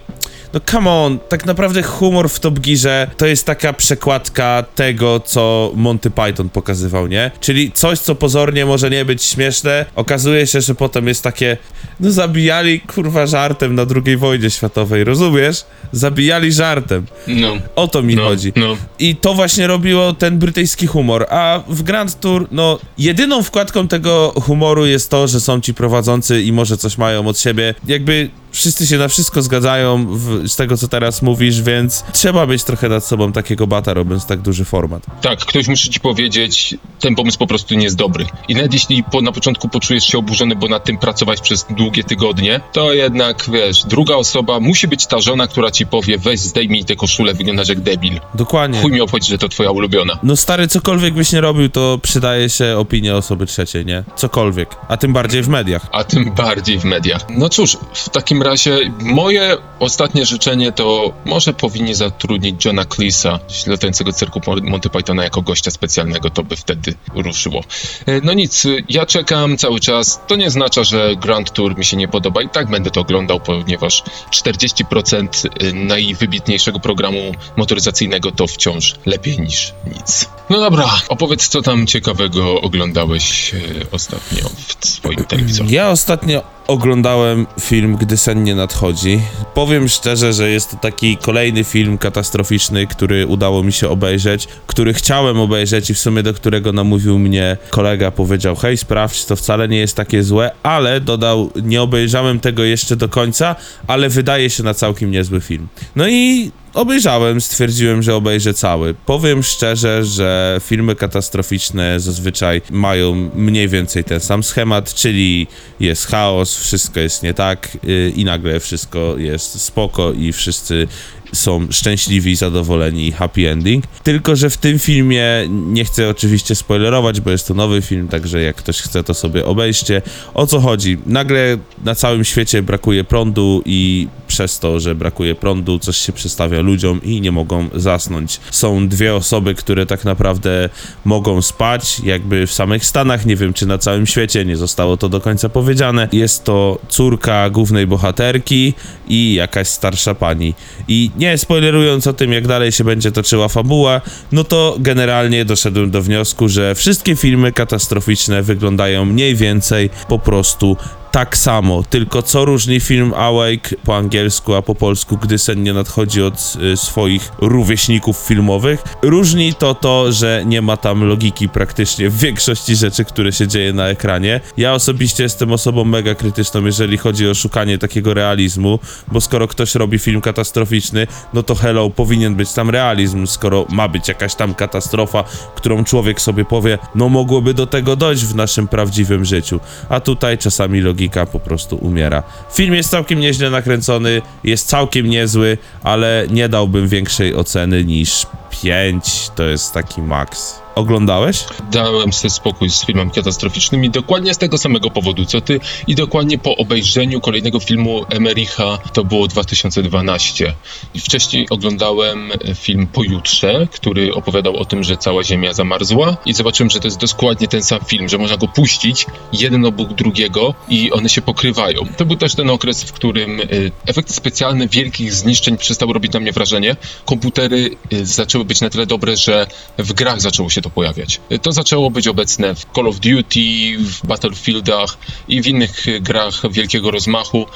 no 0.54 0.60
come 0.60 0.90
on, 0.90 1.18
tak 1.28 1.46
naprawdę 1.46 1.82
humor 1.82 2.28
w 2.30 2.40
Top 2.40 2.58
Gearze 2.58 3.10
to 3.16 3.26
jest 3.26 3.46
taka 3.46 3.72
przekładka 3.72 4.64
tego, 4.74 5.20
co 5.20 5.72
Monty 5.74 6.10
Python 6.10 6.48
pokazywał, 6.48 7.06
nie? 7.06 7.30
Czyli 7.40 7.72
coś, 7.72 7.98
co 7.98 8.14
pozornie 8.14 8.66
może 8.66 8.90
nie 8.90 9.04
być 9.04 9.22
śmieszne, 9.22 9.84
okazuje 9.94 10.46
się, 10.46 10.60
że 10.60 10.74
potem 10.74 11.08
jest 11.08 11.22
takie, 11.22 11.56
no 12.00 12.10
zabijali 12.10 12.80
kurwa 12.80 13.26
żartem 13.26 13.74
na 13.74 13.86
II 14.04 14.16
wojnie 14.16 14.50
światowej, 14.50 15.04
rozumiesz? 15.04 15.64
Zabijali 15.92 16.52
żartem. 16.52 17.06
No, 17.26 17.52
O 17.76 17.88
to 17.88 18.02
mi 18.02 18.16
no, 18.16 18.22
chodzi. 18.24 18.52
no. 18.56 18.76
I 18.98 19.16
to 19.16 19.34
właśnie 19.34 19.66
robiło 19.66 20.12
ten 20.12 20.38
brytyjski 20.38 20.86
humor. 20.86 21.26
A 21.30 21.60
w 21.68 21.82
Grand 21.82 22.20
Tour, 22.20 22.48
no, 22.50 22.78
jedyną 22.98 23.42
wkładką 23.42 23.88
tego 23.88 24.32
humoru 24.42 24.86
jest 24.86 25.10
to, 25.10 25.28
że 25.28 25.40
są 25.40 25.60
ci 25.60 25.74
prowadzący 25.74 26.42
i 26.42 26.52
może 26.52 26.76
coś 26.76 26.98
mają 26.98 27.26
od 27.28 27.38
siebie. 27.38 27.74
Jakby 27.88 28.30
wszyscy 28.52 28.86
się 28.86 28.98
na 28.98 29.08
wszystko 29.08 29.42
zgadzają 29.42 30.06
w, 30.16 30.35
z 30.44 30.56
tego, 30.56 30.76
co 30.76 30.88
teraz 30.88 31.22
mówisz, 31.22 31.62
więc 31.62 32.04
trzeba 32.12 32.46
mieć 32.46 32.64
trochę 32.64 32.88
nad 32.88 33.04
sobą 33.04 33.32
takiego 33.32 33.66
bata, 33.66 33.94
robiąc 33.94 34.26
tak 34.26 34.40
duży 34.40 34.64
format. 34.64 35.02
Tak, 35.22 35.38
ktoś 35.38 35.68
musi 35.68 35.90
ci 35.90 36.00
powiedzieć, 36.00 36.74
ten 37.00 37.14
pomysł 37.14 37.38
po 37.38 37.46
prostu 37.46 37.74
nie 37.74 37.84
jest 37.84 37.96
dobry. 37.96 38.26
I 38.48 38.54
nawet 38.54 38.72
jeśli 38.74 39.04
po, 39.04 39.20
na 39.20 39.32
początku 39.32 39.68
poczujesz 39.68 40.04
się 40.04 40.18
oburzony, 40.18 40.56
bo 40.56 40.68
nad 40.68 40.84
tym 40.84 40.98
pracować 40.98 41.40
przez 41.40 41.66
długie 41.70 42.04
tygodnie, 42.04 42.60
to 42.72 42.92
jednak, 42.92 43.44
wiesz, 43.52 43.84
druga 43.84 44.14
osoba 44.14 44.60
musi 44.60 44.88
być 44.88 45.06
ta 45.06 45.20
żona, 45.20 45.46
która 45.46 45.70
ci 45.70 45.86
powie, 45.86 46.18
weź 46.18 46.40
zdejmij 46.40 46.84
tę 46.84 46.96
koszulę, 46.96 47.34
wyglądasz 47.34 47.68
jak 47.68 47.80
debil. 47.80 48.20
Dokładnie. 48.34 48.82
Chuj 48.82 48.92
mi 48.92 49.00
obchodzi, 49.00 49.30
że 49.30 49.38
to 49.38 49.48
twoja 49.48 49.70
ulubiona. 49.70 50.18
No 50.22 50.36
stary, 50.36 50.68
cokolwiek 50.68 51.14
byś 51.14 51.32
nie 51.32 51.40
robił, 51.40 51.68
to 51.68 51.98
przydaje 52.02 52.50
się 52.50 52.76
opinia 52.78 53.16
osoby 53.16 53.46
trzeciej, 53.46 53.86
nie? 53.86 54.04
Cokolwiek. 54.16 54.76
A 54.88 54.96
tym 54.96 55.12
bardziej 55.12 55.42
w 55.42 55.48
mediach. 55.48 55.86
a 55.92 56.04
tym 56.04 56.34
bardziej 56.34 56.78
w 56.78 56.84
mediach. 56.84 57.26
No 57.30 57.48
cóż, 57.48 57.76
w 57.94 58.08
takim 58.08 58.42
razie 58.42 58.78
moje 59.00 59.56
ostatnie 59.80 60.25
życzenie 60.26 60.72
to 60.72 61.12
może 61.24 61.52
powinni 61.52 61.94
zatrudnić 61.94 62.64
Johna 62.64 62.84
Cleesa 62.84 63.38
latającego 63.66 64.12
cyrku 64.12 64.40
Monty 64.62 64.90
Pythona 64.90 65.24
jako 65.24 65.42
gościa 65.42 65.70
specjalnego, 65.70 66.30
to 66.30 66.42
by 66.42 66.56
wtedy 66.56 66.94
ruszyło. 67.14 67.60
E, 68.06 68.20
No 68.20 68.32
nic, 68.32 68.66
ja 68.88 69.06
czekam 69.06 69.56
cały 69.56 69.80
czas. 69.80 70.20
To 70.26 70.36
nie 70.36 70.46
oznacza, 70.46 70.84
że 70.84 71.16
Grand 71.16 71.52
Tour 71.52 71.78
mi 71.78 71.84
się 71.84 71.96
nie 71.96 72.08
podoba 72.08 72.42
i 72.42 72.48
tak 72.48 72.70
będę 72.70 72.90
to 72.90 73.00
oglądał, 73.00 73.40
ponieważ 73.40 74.02
40% 74.30 75.48
najwybitniejszego 75.74 76.80
programu 76.80 77.32
motoryzacyjnego 77.56 78.32
to 78.32 78.46
wciąż 78.46 78.94
lepiej 79.06 79.40
niż 79.40 79.74
nic. 79.94 80.28
No 80.50 80.60
dobra, 80.60 80.90
opowiedz 81.08 81.48
co 81.48 81.62
tam 81.62 81.86
ciekawego 81.86 82.60
oglądałeś 82.60 83.54
e, 83.54 83.58
ostatnio 83.92 84.48
w 84.80 84.86
swoim 84.88 85.24
telewizorze. 85.24 85.74
Ja 85.74 85.90
ostatnio 85.90 86.42
oglądałem 86.66 87.46
film 87.60 87.96
Gdy 87.96 88.16
sen 88.16 88.44
nie 88.44 88.54
nadchodzi. 88.54 89.20
Powiem 89.54 89.88
szczerze, 89.88 90.15
że 90.16 90.50
jest 90.50 90.70
to 90.70 90.76
taki 90.76 91.16
kolejny 91.16 91.64
film 91.64 91.98
katastroficzny, 91.98 92.86
który 92.86 93.26
udało 93.26 93.62
mi 93.62 93.72
się 93.72 93.88
obejrzeć, 93.88 94.48
który 94.66 94.94
chciałem 94.94 95.40
obejrzeć 95.40 95.90
i 95.90 95.94
w 95.94 95.98
sumie 95.98 96.22
do 96.22 96.34
którego 96.34 96.72
namówił 96.72 97.18
mnie 97.18 97.56
kolega, 97.70 98.10
powiedział 98.10 98.56
hej 98.56 98.76
sprawdź, 98.76 99.24
to 99.24 99.36
wcale 99.36 99.68
nie 99.68 99.78
jest 99.78 99.96
takie 99.96 100.22
złe, 100.22 100.50
ale 100.62 101.00
dodał, 101.00 101.50
nie 101.62 101.82
obejrzałem 101.82 102.40
tego 102.40 102.64
jeszcze 102.64 102.96
do 102.96 103.08
końca, 103.08 103.56
ale 103.86 104.08
wydaje 104.08 104.50
się 104.50 104.62
na 104.62 104.74
całkiem 104.74 105.10
niezły 105.10 105.40
film. 105.40 105.68
No 105.96 106.08
i 106.08 106.50
obejrzałem, 106.76 107.40
stwierdziłem, 107.40 108.02
że 108.02 108.14
obejrzę 108.14 108.54
cały. 108.54 108.94
Powiem 108.94 109.42
szczerze, 109.42 110.04
że 110.04 110.60
filmy 110.64 110.94
katastroficzne 110.94 112.00
zazwyczaj 112.00 112.62
mają 112.70 113.30
mniej 113.34 113.68
więcej 113.68 114.04
ten 114.04 114.20
sam 114.20 114.42
schemat, 114.42 114.94
czyli 114.94 115.46
jest 115.80 116.06
chaos, 116.06 116.56
wszystko 116.56 117.00
jest 117.00 117.22
nie 117.22 117.34
tak 117.34 117.78
yy, 117.82 118.12
i 118.16 118.24
nagle 118.24 118.60
wszystko 118.60 119.14
jest 119.18 119.60
spoko 119.60 120.12
i 120.12 120.32
wszyscy 120.32 120.88
są 121.32 121.66
szczęśliwi, 121.70 122.36
zadowoleni 122.36 123.06
i 123.06 123.12
happy 123.12 123.50
ending. 123.50 123.84
Tylko, 124.02 124.36
że 124.36 124.50
w 124.50 124.56
tym 124.56 124.78
filmie 124.78 125.24
nie 125.48 125.84
chcę 125.84 126.08
oczywiście 126.08 126.54
spoilerować, 126.54 127.20
bo 127.20 127.30
jest 127.30 127.48
to 127.48 127.54
nowy 127.54 127.82
film, 127.82 128.08
także 128.08 128.42
jak 128.42 128.56
ktoś 128.56 128.80
chce, 128.82 129.04
to 129.04 129.14
sobie 129.14 129.46
obejrzcie. 129.46 130.02
O 130.34 130.46
co 130.46 130.60
chodzi? 130.60 130.98
Nagle 131.06 131.58
na 131.84 131.94
całym 131.94 132.24
świecie 132.24 132.62
brakuje 132.62 133.04
prądu 133.04 133.62
i 133.64 134.08
przez 134.26 134.58
to, 134.58 134.80
że 134.80 134.94
brakuje 134.94 135.34
prądu, 135.34 135.78
coś 135.78 135.96
się 135.96 136.12
przestawia 136.12 136.60
ludziom 136.60 137.02
i 137.02 137.20
nie 137.20 137.32
mogą 137.32 137.68
zasnąć. 137.74 138.40
Są 138.50 138.88
dwie 138.88 139.14
osoby, 139.14 139.54
które 139.54 139.86
tak 139.86 140.04
naprawdę 140.04 140.68
mogą 141.04 141.42
spać, 141.42 142.00
jakby 142.04 142.46
w 142.46 142.52
samych 142.52 142.84
Stanach, 142.84 143.26
nie 143.26 143.36
wiem 143.36 143.52
czy 143.52 143.66
na 143.66 143.78
całym 143.78 144.06
świecie, 144.06 144.44
nie 144.44 144.56
zostało 144.56 144.96
to 144.96 145.08
do 145.08 145.20
końca 145.20 145.48
powiedziane. 145.48 146.08
Jest 146.12 146.44
to 146.44 146.78
córka 146.88 147.50
głównej 147.50 147.86
bohaterki 147.86 148.74
i 149.08 149.34
jakaś 149.34 149.68
starsza 149.68 150.14
pani. 150.14 150.54
I 150.88 151.10
nie 151.18 151.38
spoilerując 151.38 152.06
o 152.06 152.12
tym, 152.12 152.32
jak 152.32 152.46
dalej 152.46 152.72
się 152.72 152.84
będzie 152.84 153.12
toczyła 153.12 153.48
fabuła, 153.48 154.00
no 154.32 154.44
to 154.44 154.76
generalnie 154.78 155.44
doszedłem 155.44 155.90
do 155.90 156.02
wniosku, 156.02 156.48
że 156.48 156.74
wszystkie 156.74 157.16
filmy 157.16 157.52
katastroficzne 157.52 158.42
wyglądają 158.42 159.04
mniej 159.04 159.34
więcej 159.34 159.90
po 160.08 160.18
prostu 160.18 160.76
tak 161.16 161.36
samo, 161.36 161.82
tylko 161.82 162.22
co 162.22 162.44
różni 162.44 162.80
film 162.80 163.14
Awake 163.14 163.74
po 163.84 163.96
angielsku, 163.96 164.54
a 164.54 164.62
po 164.62 164.74
polsku, 164.74 165.16
gdy 165.16 165.38
sen 165.38 165.62
nie 165.62 165.72
nadchodzi 165.72 166.22
od 166.22 166.56
y, 166.72 166.76
swoich 166.76 167.32
rówieśników 167.38 168.16
filmowych. 168.16 168.82
Różni 169.02 169.54
to 169.54 169.74
to, 169.74 170.12
że 170.12 170.42
nie 170.46 170.62
ma 170.62 170.76
tam 170.76 171.04
logiki 171.04 171.48
praktycznie 171.48 172.10
w 172.10 172.18
większości 172.18 172.76
rzeczy, 172.76 173.04
które 173.04 173.32
się 173.32 173.48
dzieje 173.48 173.72
na 173.72 173.88
ekranie. 173.88 174.40
Ja 174.56 174.74
osobiście 174.74 175.22
jestem 175.22 175.52
osobą 175.52 175.84
mega 175.84 176.14
krytyczną, 176.14 176.64
jeżeli 176.64 176.98
chodzi 176.98 177.28
o 177.28 177.34
szukanie 177.34 177.78
takiego 177.78 178.14
realizmu, 178.14 178.78
bo 179.12 179.20
skoro 179.20 179.48
ktoś 179.48 179.74
robi 179.74 179.98
film 179.98 180.20
katastroficzny, 180.20 181.06
no 181.34 181.42
to 181.42 181.54
hello, 181.54 181.90
powinien 181.90 182.34
być 182.34 182.52
tam 182.52 182.70
realizm, 182.70 183.26
skoro 183.26 183.66
ma 183.70 183.88
być 183.88 184.08
jakaś 184.08 184.34
tam 184.34 184.54
katastrofa, 184.54 185.24
którą 185.54 185.84
człowiek 185.84 186.20
sobie 186.20 186.44
powie, 186.44 186.78
no 186.94 187.08
mogłoby 187.08 187.54
do 187.54 187.66
tego 187.66 187.96
dojść 187.96 188.24
w 188.24 188.34
naszym 188.34 188.68
prawdziwym 188.68 189.24
życiu. 189.24 189.60
A 189.88 190.00
tutaj 190.00 190.38
czasami 190.38 190.80
logika 190.80 191.05
po 191.32 191.40
prostu 191.40 191.76
umiera. 191.76 192.22
Film 192.52 192.74
jest 192.74 192.90
całkiem 192.90 193.20
nieźle 193.20 193.50
nakręcony, 193.50 194.22
jest 194.44 194.68
całkiem 194.68 195.06
niezły, 195.06 195.58
ale 195.82 196.26
nie 196.30 196.48
dałbym 196.48 196.88
większej 196.88 197.34
oceny 197.34 197.84
niż 197.84 198.26
5, 198.62 199.30
to 199.34 199.42
jest 199.42 199.74
taki 199.74 200.02
maks. 200.02 200.66
Oglądałeś? 200.76 201.44
Dałem 201.70 202.12
sobie 202.12 202.30
spokój 202.30 202.70
z 202.70 202.86
filmem 202.86 203.10
katastroficznym 203.10 203.84
i 203.84 203.90
dokładnie 203.90 204.34
z 204.34 204.38
tego 204.38 204.58
samego 204.58 204.90
powodu 204.90 205.24
co 205.24 205.40
ty 205.40 205.60
i 205.86 205.94
dokładnie 205.94 206.38
po 206.38 206.56
obejrzeniu 206.56 207.20
kolejnego 207.20 207.60
filmu 207.60 208.04
Emericha 208.08 208.78
to 208.92 209.04
było 209.04 209.28
2012. 209.28 210.54
I 210.94 211.00
wcześniej 211.00 211.46
oglądałem 211.50 212.32
film 212.54 212.86
Pojutrze, 212.86 213.68
który 213.72 214.14
opowiadał 214.14 214.56
o 214.56 214.64
tym, 214.64 214.84
że 214.84 214.96
cała 214.96 215.24
Ziemia 215.24 215.52
zamarzła 215.52 216.16
i 216.26 216.34
zobaczyłem, 216.34 216.70
że 216.70 216.80
to 216.80 216.86
jest 216.86 217.00
dokładnie 217.00 217.48
ten 217.48 217.62
sam 217.62 217.80
film, 217.86 218.08
że 218.08 218.18
można 218.18 218.36
go 218.36 218.48
puścić 218.48 219.06
jeden 219.32 219.64
obok 219.64 219.92
drugiego 219.92 220.54
i 220.68 220.92
one 220.92 221.08
się 221.08 221.22
pokrywają. 221.22 221.80
To 221.96 222.04
był 222.04 222.16
też 222.16 222.34
ten 222.34 222.50
okres, 222.50 222.84
w 222.84 222.92
którym 222.92 223.40
y, 223.40 223.72
efekty 223.86 224.12
specjalne 224.12 224.68
wielkich 224.68 225.12
zniszczeń 225.12 225.56
przestały 225.56 225.92
robić 225.92 226.12
na 226.12 226.20
mnie 226.20 226.32
wrażenie. 226.32 226.76
Komputery 227.04 227.70
y, 227.92 228.06
zaczęły 228.06 228.44
być 228.46 228.60
na 228.60 228.70
tyle 228.70 228.86
dobre, 228.86 229.16
że 229.16 229.46
w 229.78 229.92
grach 229.92 230.20
zaczęło 230.20 230.50
się 230.50 230.62
to 230.62 230.70
pojawiać. 230.70 231.20
To 231.42 231.52
zaczęło 231.52 231.90
być 231.90 232.08
obecne 232.08 232.54
w 232.54 232.66
Call 232.74 232.88
of 232.88 233.00
Duty, 233.00 233.38
w 233.78 234.06
Battlefieldach 234.06 234.98
i 235.28 235.42
w 235.42 235.46
innych 235.46 235.84
grach 236.00 236.52
wielkiego 236.52 236.90
rozmachu. 236.90 237.46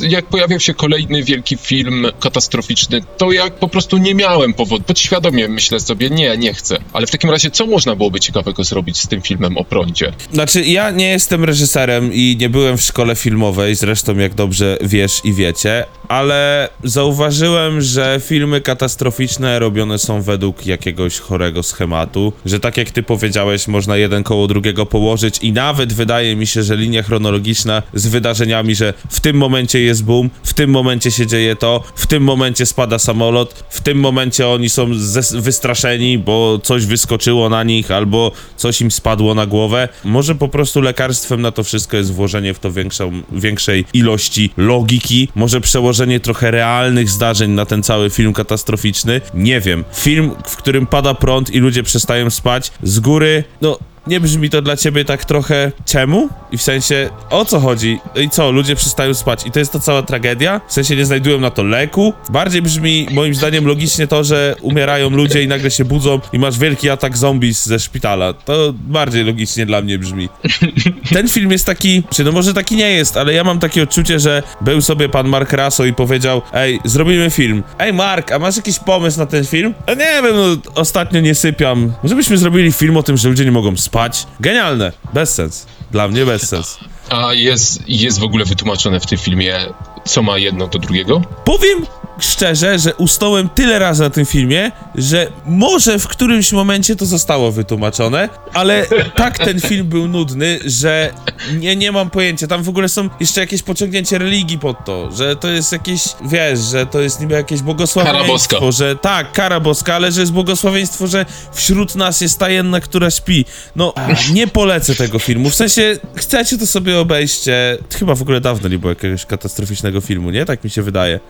Jak 0.00 0.26
pojawiał 0.26 0.60
się 0.60 0.74
kolejny 0.74 1.22
wielki 1.22 1.56
film 1.56 2.06
katastroficzny, 2.20 3.00
to 3.18 3.32
ja 3.32 3.50
po 3.50 3.68
prostu 3.68 3.98
nie 3.98 4.14
miałem 4.14 4.54
powodu. 4.54 4.84
Podświadomie 4.84 5.48
myślę 5.48 5.80
sobie, 5.80 6.10
nie, 6.10 6.36
nie 6.36 6.54
chcę. 6.54 6.78
Ale 6.92 7.06
w 7.06 7.10
takim 7.10 7.30
razie, 7.30 7.50
co 7.50 7.66
można 7.66 7.96
byłoby 7.96 8.20
ciekawego 8.20 8.64
zrobić 8.64 8.98
z 8.98 9.08
tym 9.08 9.22
filmem 9.22 9.58
o 9.58 9.64
prądzie? 9.64 10.12
Znaczy, 10.32 10.64
ja 10.64 10.90
nie 10.90 11.08
jestem 11.08 11.44
reżyserem 11.44 12.12
i 12.12 12.36
nie 12.40 12.48
byłem 12.48 12.78
w 12.78 12.82
szkole 12.82 13.16
filmowej, 13.16 13.74
zresztą 13.74 14.16
jak 14.16 14.34
dobrze 14.34 14.78
wiesz 14.80 15.20
i 15.24 15.32
wiecie, 15.32 15.84
ale 16.08 16.68
zauważyłem, 16.84 17.80
że 17.80 18.20
filmy 18.24 18.60
katastroficzne 18.60 19.58
robione 19.58 19.98
są 19.98 20.22
według 20.32 20.66
jakiegoś 20.66 21.18
chorego 21.18 21.62
schematu, 21.62 22.32
że 22.46 22.60
tak 22.60 22.76
jak 22.76 22.90
ty 22.90 23.02
powiedziałeś, 23.02 23.68
można 23.68 23.96
jeden 23.96 24.22
koło 24.22 24.46
drugiego 24.46 24.86
położyć 24.86 25.38
i 25.42 25.52
nawet 25.52 25.92
wydaje 25.92 26.36
mi 26.36 26.46
się, 26.46 26.62
że 26.62 26.76
linia 26.76 27.02
chronologiczna 27.02 27.82
z 27.94 28.06
wydarzeniami, 28.06 28.74
że 28.74 28.94
w 29.10 29.20
tym 29.20 29.36
momencie 29.36 29.80
jest 29.80 30.04
boom, 30.04 30.30
w 30.42 30.54
tym 30.54 30.70
momencie 30.70 31.10
się 31.10 31.26
dzieje 31.26 31.56
to, 31.56 31.82
w 31.94 32.06
tym 32.06 32.22
momencie 32.22 32.66
spada 32.66 32.98
samolot, 32.98 33.64
w 33.70 33.80
tym 33.80 34.00
momencie 34.00 34.48
oni 34.48 34.68
są 34.68 34.90
wystraszeni, 35.32 36.18
bo 36.18 36.60
coś 36.62 36.86
wyskoczyło 36.86 37.48
na 37.48 37.64
nich 37.64 37.90
albo 37.90 38.32
coś 38.56 38.80
im 38.80 38.90
spadło 38.90 39.34
na 39.34 39.46
głowę. 39.46 39.88
Może 40.04 40.34
po 40.34 40.48
prostu 40.48 40.80
lekarstwem 40.80 41.42
na 41.42 41.52
to 41.52 41.64
wszystko 41.64 41.96
jest 41.96 42.12
włożenie 42.12 42.54
w 42.54 42.58
to 42.58 42.72
większą, 42.72 43.22
większej 43.32 43.84
ilości 43.94 44.50
logiki, 44.56 45.28
może 45.34 45.60
przełożenie 45.60 46.20
trochę 46.20 46.50
realnych 46.50 47.10
zdarzeń 47.10 47.50
na 47.50 47.66
ten 47.66 47.82
cały 47.82 48.10
film 48.10 48.32
katastroficzny. 48.32 49.20
Nie 49.34 49.60
wiem. 49.60 49.84
Film, 50.12 50.30
w 50.46 50.56
którym 50.56 50.86
pada 50.86 51.14
prąd 51.14 51.50
i 51.50 51.58
ludzie 51.58 51.82
przestają 51.82 52.30
spać, 52.30 52.72
z 52.82 53.00
góry, 53.00 53.44
no 53.60 53.78
nie 54.06 54.20
brzmi 54.20 54.50
to 54.50 54.62
dla 54.62 54.76
ciebie 54.76 55.04
tak 55.04 55.24
trochę 55.24 55.72
czemu? 55.84 56.28
I 56.52 56.58
w 56.58 56.62
sensie, 56.62 57.10
o 57.30 57.44
co 57.44 57.60
chodzi? 57.60 57.98
I 58.16 58.30
co, 58.30 58.50
ludzie 58.50 58.76
przestają 58.76 59.14
spać 59.14 59.46
i 59.46 59.50
to 59.50 59.58
jest 59.58 59.72
ta 59.72 59.78
cała 59.78 60.02
tragedia? 60.02 60.60
W 60.68 60.72
sensie 60.72 60.96
nie 60.96 61.06
znajdują 61.06 61.40
na 61.40 61.50
to 61.50 61.62
leku? 61.62 62.12
Bardziej 62.30 62.62
brzmi 62.62 63.06
moim 63.10 63.34
zdaniem 63.34 63.66
logicznie 63.66 64.06
to, 64.06 64.24
że 64.24 64.56
umierają 64.60 65.10
ludzie 65.10 65.42
i 65.42 65.48
nagle 65.48 65.70
się 65.70 65.84
budzą 65.84 66.20
i 66.32 66.38
masz 66.38 66.58
wielki 66.58 66.90
atak 66.90 67.16
zombies 67.16 67.66
ze 67.66 67.78
szpitala. 67.78 68.32
To 68.32 68.74
bardziej 68.76 69.24
logicznie 69.24 69.66
dla 69.66 69.82
mnie 69.82 69.98
brzmi. 69.98 70.28
Ten 71.14 71.28
film 71.28 71.50
jest 71.50 71.66
taki, 71.66 72.02
czy 72.10 72.24
no 72.24 72.32
może 72.32 72.54
taki 72.54 72.76
nie 72.76 72.90
jest, 72.90 73.16
ale 73.16 73.32
ja 73.32 73.44
mam 73.44 73.58
takie 73.58 73.82
odczucie, 73.82 74.20
że 74.20 74.42
był 74.60 74.82
sobie 74.82 75.08
pan 75.08 75.28
Mark 75.28 75.52
Raso 75.52 75.84
i 75.84 75.92
powiedział, 75.92 76.42
ej, 76.52 76.80
zrobimy 76.84 77.30
film. 77.30 77.62
Ej 77.78 77.92
Mark, 77.92 78.32
a 78.32 78.38
masz 78.38 78.56
jakiś 78.56 78.78
pomysł 78.78 79.18
na 79.18 79.26
ten 79.26 79.44
film? 79.44 79.74
A 79.86 79.94
nie 79.94 80.22
wiem, 80.22 80.34
no 80.34 80.56
ostatnio 80.74 81.20
nie 81.20 81.34
sypiam. 81.34 81.92
Może 82.02 82.16
byśmy 82.16 82.38
zrobili 82.38 82.72
film 82.72 82.96
o 82.96 83.02
tym, 83.02 83.16
że 83.16 83.28
ludzie 83.28 83.44
nie 83.44 83.52
mogą 83.52 83.76
spać? 83.76 83.91
Genialne, 84.40 84.92
bez 85.14 85.34
sens. 85.34 85.66
Dla 85.90 86.08
mnie 86.08 86.26
bez 86.26 86.48
sens. 86.48 86.78
A 87.10 87.34
jest, 87.34 87.88
jest 87.88 88.18
w 88.20 88.22
ogóle 88.22 88.44
wytłumaczone 88.44 89.00
w 89.00 89.06
tym 89.06 89.18
filmie, 89.18 89.58
co 90.04 90.22
ma 90.22 90.38
jedno 90.38 90.66
do 90.66 90.78
drugiego? 90.78 91.22
Powiem 91.44 91.86
szczerze, 92.18 92.78
że 92.78 92.94
usnąłem 92.94 93.48
tyle 93.48 93.78
razy 93.78 94.02
na 94.02 94.10
tym 94.10 94.26
filmie, 94.26 94.72
że 94.94 95.26
może 95.46 95.98
w 95.98 96.08
którymś 96.08 96.52
momencie 96.52 96.96
to 96.96 97.06
zostało 97.06 97.52
wytłumaczone, 97.52 98.28
ale 98.52 98.86
tak 99.16 99.38
ten 99.38 99.60
film 99.60 99.86
był 99.86 100.08
nudny, 100.08 100.58
że 100.64 101.12
nie, 101.58 101.76
nie 101.76 101.92
mam 101.92 102.10
pojęcia. 102.10 102.46
Tam 102.46 102.62
w 102.62 102.68
ogóle 102.68 102.88
są 102.88 103.08
jeszcze 103.20 103.40
jakieś 103.40 103.62
pociągnięcie 103.62 104.18
religii 104.18 104.58
pod 104.58 104.84
to, 104.84 105.10
że 105.12 105.36
to 105.36 105.48
jest 105.48 105.72
jakieś, 105.72 106.02
wiesz, 106.24 106.58
że 106.60 106.86
to 106.86 107.00
jest 107.00 107.20
niby 107.20 107.34
jakieś 107.34 107.60
błogosławieństwo, 107.62 108.72
że 108.72 108.96
tak, 108.96 109.32
kara 109.32 109.60
boska, 109.60 109.94
ale 109.94 110.12
że 110.12 110.20
jest 110.20 110.32
błogosławieństwo, 110.32 111.06
że 111.06 111.26
wśród 111.52 111.94
nas 111.94 112.20
jest 112.20 112.38
ta 112.38 112.48
jedna, 112.50 112.80
która 112.80 113.10
śpi. 113.10 113.44
No, 113.76 113.94
nie 114.32 114.46
polecę 114.46 114.94
tego 114.94 115.18
filmu. 115.18 115.50
W 115.50 115.54
sensie, 115.54 115.96
chcecie 116.16 116.58
to 116.58 116.66
sobie 116.66 116.98
obejście. 116.98 117.78
Chyba 117.98 118.14
w 118.14 118.22
ogóle 118.22 118.40
dawno 118.40 118.68
nie 118.68 118.78
było 118.78 118.90
jakiegoś 118.90 119.26
katastroficznego 119.26 120.00
filmu, 120.00 120.30
nie? 120.30 120.44
Tak 120.44 120.64
mi 120.64 120.70
się 120.70 120.82
wydaje. 120.82 121.20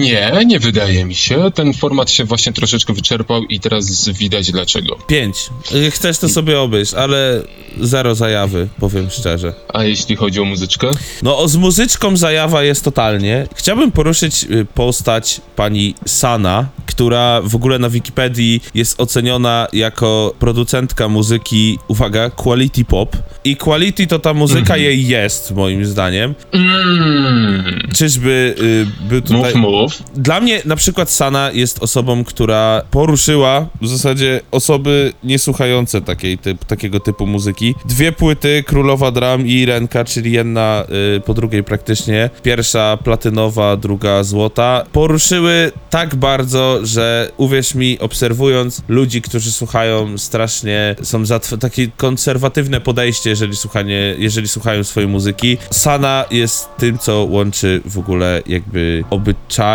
Nie, 0.00 0.32
nie 0.46 0.58
wydaje 0.58 1.04
mi 1.04 1.14
się. 1.14 1.50
Ten 1.54 1.74
format 1.74 2.10
się 2.10 2.24
właśnie 2.24 2.52
troszeczkę 2.52 2.92
wyczerpał 2.92 3.42
i 3.42 3.60
teraz 3.60 4.08
widać 4.08 4.52
dlaczego. 4.52 4.96
Pięć. 5.06 5.36
Y, 5.74 5.90
Chcesz 5.90 6.18
to 6.18 6.28
sobie 6.28 6.60
obejść, 6.60 6.94
ale 6.94 7.42
zero 7.80 8.14
zajawy, 8.14 8.68
powiem 8.80 9.10
szczerze. 9.10 9.52
A 9.74 9.84
jeśli 9.84 10.16
chodzi 10.16 10.40
o 10.40 10.44
muzyczkę? 10.44 10.90
No, 11.22 11.38
o, 11.38 11.48
z 11.48 11.56
muzyczką 11.56 12.16
zajawa 12.16 12.62
jest 12.62 12.84
totalnie. 12.84 13.46
Chciałbym 13.54 13.92
poruszyć 13.92 14.44
y, 14.44 14.66
postać 14.74 15.40
pani 15.56 15.94
Sana, 16.06 16.66
która 16.86 17.40
w 17.42 17.54
ogóle 17.54 17.78
na 17.78 17.90
Wikipedii 17.90 18.60
jest 18.74 19.00
oceniona 19.00 19.66
jako 19.72 20.34
producentka 20.38 21.08
muzyki, 21.08 21.78
uwaga, 21.88 22.30
quality 22.30 22.84
pop. 22.84 23.16
I 23.44 23.56
quality 23.56 24.06
to 24.06 24.18
ta 24.18 24.34
muzyka 24.34 24.76
jej 24.76 25.06
jest, 25.06 25.52
moim 25.54 25.84
zdaniem. 25.86 26.34
Mm, 26.52 27.88
Czyżby 27.94 28.54
y, 28.60 28.86
był 29.08 29.22
tutaj... 29.22 29.54
mów, 29.54 29.54
mów. 29.54 29.87
Dla 30.14 30.40
mnie 30.40 30.62
na 30.64 30.76
przykład 30.76 31.10
Sana 31.10 31.50
jest 31.52 31.82
osobą, 31.82 32.24
która 32.24 32.82
poruszyła 32.90 33.66
w 33.82 33.88
zasadzie 33.88 34.40
osoby 34.50 35.12
niesłuchające 35.24 36.00
takiej 36.00 36.38
typ, 36.38 36.64
takiego 36.64 37.00
typu 37.00 37.26
muzyki. 37.26 37.74
Dwie 37.84 38.12
płyty, 38.12 38.64
Królowa 38.66 39.10
Dram 39.10 39.46
i 39.46 39.52
Irenka, 39.52 40.04
czyli 40.04 40.32
jedna 40.32 40.84
y, 41.16 41.20
po 41.20 41.34
drugiej 41.34 41.64
praktycznie. 41.64 42.30
Pierwsza 42.42 42.98
platynowa, 43.04 43.76
druga 43.76 44.22
złota. 44.22 44.84
Poruszyły 44.92 45.72
tak 45.90 46.14
bardzo, 46.14 46.80
że 46.82 47.30
uwierz 47.36 47.74
mi, 47.74 47.98
obserwując 47.98 48.82
ludzi, 48.88 49.22
którzy 49.22 49.52
słuchają 49.52 50.18
strasznie, 50.18 50.96
są 51.02 51.26
za 51.26 51.40
takie 51.60 51.88
konserwatywne 51.96 52.80
podejście, 52.80 53.30
jeżeli, 53.30 53.56
słuchanie, 53.56 54.14
jeżeli 54.18 54.48
słuchają 54.48 54.84
swojej 54.84 55.08
muzyki. 55.08 55.58
Sana 55.70 56.24
jest 56.30 56.68
tym, 56.76 56.98
co 56.98 57.24
łączy 57.24 57.80
w 57.84 57.98
ogóle 57.98 58.42
jakby 58.46 59.04